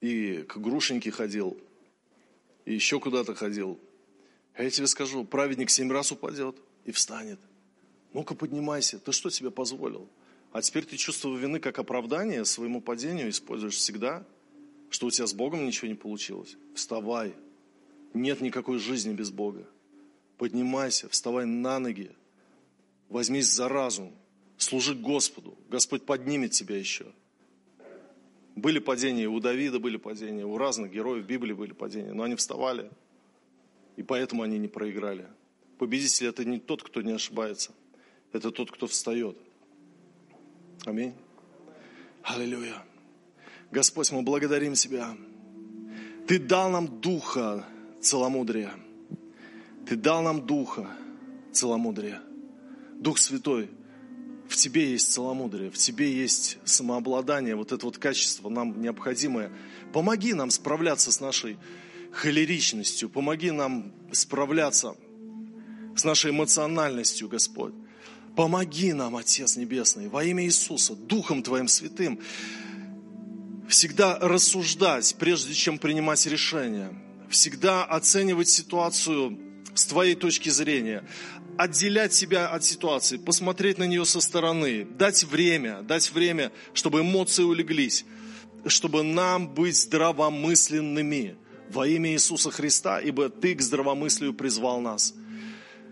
и 0.00 0.42
к 0.48 0.56
грушеньке 0.56 1.12
ходил, 1.12 1.56
и 2.64 2.74
еще 2.74 2.98
куда-то 2.98 3.36
ходил. 3.36 3.78
А 4.54 4.64
я 4.64 4.70
тебе 4.70 4.88
скажу, 4.88 5.24
праведник 5.24 5.70
семь 5.70 5.92
раз 5.92 6.10
упадет 6.10 6.56
и 6.84 6.90
встанет. 6.90 7.38
Ну-ка 8.12 8.34
поднимайся, 8.34 8.98
ты 8.98 9.12
что 9.12 9.30
себе 9.30 9.52
позволил? 9.52 10.08
А 10.50 10.60
теперь 10.60 10.84
ты 10.84 10.96
чувство 10.96 11.36
вины 11.36 11.60
как 11.60 11.78
оправдание 11.78 12.44
своему 12.44 12.80
падению 12.80 13.30
используешь 13.30 13.76
всегда, 13.76 14.24
что 14.88 15.06
у 15.06 15.10
тебя 15.12 15.28
с 15.28 15.32
Богом 15.32 15.64
ничего 15.64 15.86
не 15.86 15.94
получилось. 15.94 16.56
Вставай. 16.74 17.36
Нет 18.14 18.40
никакой 18.40 18.80
жизни 18.80 19.12
без 19.12 19.30
Бога. 19.30 19.64
Поднимайся, 20.38 21.08
вставай 21.08 21.46
на 21.46 21.78
ноги, 21.78 22.10
возьмись 23.10 23.52
за 23.52 23.68
разум, 23.68 24.14
служи 24.56 24.94
Господу. 24.94 25.58
Господь 25.68 26.06
поднимет 26.06 26.52
тебя 26.52 26.78
еще. 26.78 27.06
Были 28.56 28.78
падения, 28.78 29.28
у 29.28 29.38
Давида 29.40 29.78
были 29.78 29.96
падения, 29.96 30.46
у 30.46 30.56
разных 30.56 30.90
героев 30.90 31.26
Библии 31.26 31.52
были 31.52 31.72
падения, 31.72 32.12
но 32.12 32.22
они 32.22 32.36
вставали, 32.36 32.90
и 33.96 34.02
поэтому 34.02 34.42
они 34.42 34.58
не 34.58 34.68
проиграли. 34.68 35.26
Победитель– 35.78 36.26
это 36.28 36.44
не 36.44 36.58
тот, 36.58 36.82
кто 36.82 37.02
не 37.02 37.12
ошибается, 37.12 37.72
это 38.32 38.50
тот, 38.50 38.70
кто 38.70 38.86
встает. 38.86 39.36
Аминь. 40.84 41.14
Аллилуйя. 42.22 42.84
Господь, 43.70 44.10
мы 44.12 44.22
благодарим 44.22 44.74
Тебя. 44.74 45.16
Ты 46.26 46.38
дал 46.38 46.70
нам 46.70 47.00
духа 47.00 47.66
целомудрия. 48.00 48.72
Ты 49.86 49.96
дал 49.96 50.22
нам 50.22 50.46
духа 50.46 50.90
целомудрия. 51.52 52.22
Дух 53.00 53.18
Святой, 53.18 53.70
в 54.46 54.56
тебе 54.56 54.90
есть 54.90 55.10
целомудрие, 55.10 55.70
в 55.70 55.78
тебе 55.78 56.12
есть 56.12 56.58
самообладание, 56.64 57.56
вот 57.56 57.72
это 57.72 57.86
вот 57.86 57.96
качество 57.96 58.50
нам 58.50 58.82
необходимое. 58.82 59.50
Помоги 59.94 60.34
нам 60.34 60.50
справляться 60.50 61.10
с 61.10 61.18
нашей 61.18 61.56
холеричностью, 62.12 63.08
помоги 63.08 63.52
нам 63.52 63.92
справляться 64.12 64.96
с 65.96 66.04
нашей 66.04 66.32
эмоциональностью, 66.32 67.28
Господь. 67.28 67.72
Помоги 68.36 68.92
нам, 68.92 69.16
Отец 69.16 69.56
Небесный, 69.56 70.08
во 70.08 70.22
имя 70.22 70.44
Иисуса, 70.44 70.94
Духом 70.94 71.42
Твоим 71.42 71.68
Святым, 71.68 72.20
всегда 73.66 74.18
рассуждать, 74.18 75.16
прежде 75.18 75.54
чем 75.54 75.78
принимать 75.78 76.26
решения, 76.26 76.92
всегда 77.30 77.84
оценивать 77.84 78.48
ситуацию 78.48 79.49
с 79.74 79.84
Твоей 79.86 80.14
точки 80.14 80.48
зрения, 80.48 81.04
отделять 81.56 82.14
себя 82.14 82.48
от 82.48 82.64
ситуации, 82.64 83.16
посмотреть 83.18 83.78
на 83.78 83.84
нее 83.84 84.04
со 84.04 84.20
стороны, 84.20 84.84
дать 84.84 85.24
время, 85.24 85.82
дать 85.82 86.12
время, 86.12 86.52
чтобы 86.72 87.00
эмоции 87.00 87.42
улеглись, 87.42 88.04
чтобы 88.66 89.02
нам 89.02 89.52
быть 89.52 89.76
здравомысленными 89.76 91.36
во 91.70 91.86
имя 91.86 92.12
Иисуса 92.12 92.50
Христа, 92.50 93.00
ибо 93.00 93.28
Ты 93.28 93.54
к 93.54 93.60
здравомыслию 93.60 94.34
призвал 94.34 94.80
нас 94.80 95.14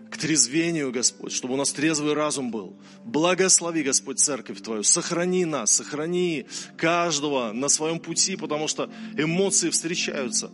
к 0.09 0.17
трезвению, 0.17 0.91
Господь, 0.91 1.31
чтобы 1.31 1.53
у 1.53 1.57
нас 1.57 1.71
трезвый 1.71 2.13
разум 2.13 2.51
был. 2.51 2.75
Благослови, 3.05 3.83
Господь, 3.83 4.19
церковь 4.19 4.61
Твою. 4.61 4.83
Сохрани 4.83 5.45
нас, 5.45 5.71
сохрани 5.71 6.47
каждого 6.77 7.51
на 7.51 7.69
своем 7.69 7.99
пути, 7.99 8.35
потому 8.35 8.67
что 8.67 8.89
эмоции 9.17 9.69
встречаются. 9.69 10.51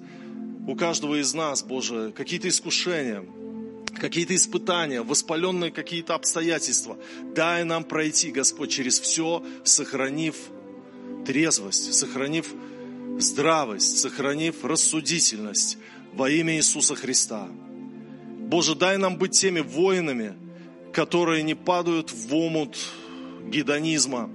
У 0.67 0.75
каждого 0.75 1.21
из 1.21 1.33
нас, 1.35 1.63
Боже, 1.63 2.11
какие-то 2.15 2.47
искушения, 2.47 3.23
какие-то 3.99 4.35
испытания, 4.35 5.01
воспаленные 5.03 5.71
какие-то 5.71 6.15
обстоятельства. 6.15 6.97
Дай 7.35 7.63
нам 7.63 7.83
пройти, 7.83 8.31
Господь, 8.31 8.71
через 8.71 8.99
все, 8.99 9.43
сохранив 9.63 10.35
трезвость, 11.25 11.93
сохранив 11.93 12.51
здравость, 13.19 13.99
сохранив 13.99 14.65
рассудительность 14.65 15.77
во 16.13 16.29
имя 16.31 16.55
Иисуса 16.57 16.95
Христа. 16.95 17.47
Боже, 18.39 18.73
дай 18.73 18.97
нам 18.97 19.17
быть 19.17 19.31
теми 19.31 19.59
воинами, 19.59 20.33
которые 20.93 21.43
не 21.43 21.55
падают 21.55 22.11
в 22.11 22.33
омут 22.33 22.77
гедонизма, 23.47 24.31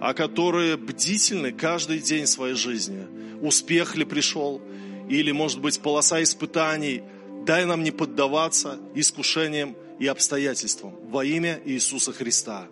а 0.00 0.14
которые 0.14 0.76
бдительны 0.76 1.52
каждый 1.52 1.98
день 1.98 2.26
своей 2.26 2.54
жизни. 2.54 3.06
Успех 3.40 3.96
ли 3.96 4.04
пришел, 4.04 4.62
или, 5.08 5.32
может 5.32 5.60
быть, 5.60 5.80
полоса 5.80 6.22
испытаний– 6.22 7.02
Дай 7.46 7.64
нам 7.64 7.84
не 7.84 7.92
поддаваться 7.92 8.80
искушениям 8.96 9.76
и 10.00 10.06
обстоятельствам 10.08 10.96
во 11.08 11.24
имя 11.24 11.62
Иисуса 11.64 12.12
Христа. 12.12 12.66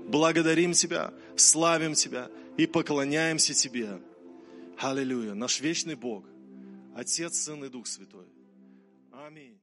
Благодарим 0.00 0.72
Тебя, 0.74 1.14
славим 1.34 1.94
Тебя 1.94 2.30
и 2.58 2.66
поклоняемся 2.66 3.54
Тебе. 3.54 3.98
Аллилуйя. 4.76 5.32
Наш 5.32 5.60
вечный 5.62 5.94
Бог, 5.94 6.26
Отец, 6.94 7.38
Сын 7.38 7.64
и 7.64 7.70
Дух 7.70 7.86
Святой. 7.86 8.26
Аминь. 9.12 9.57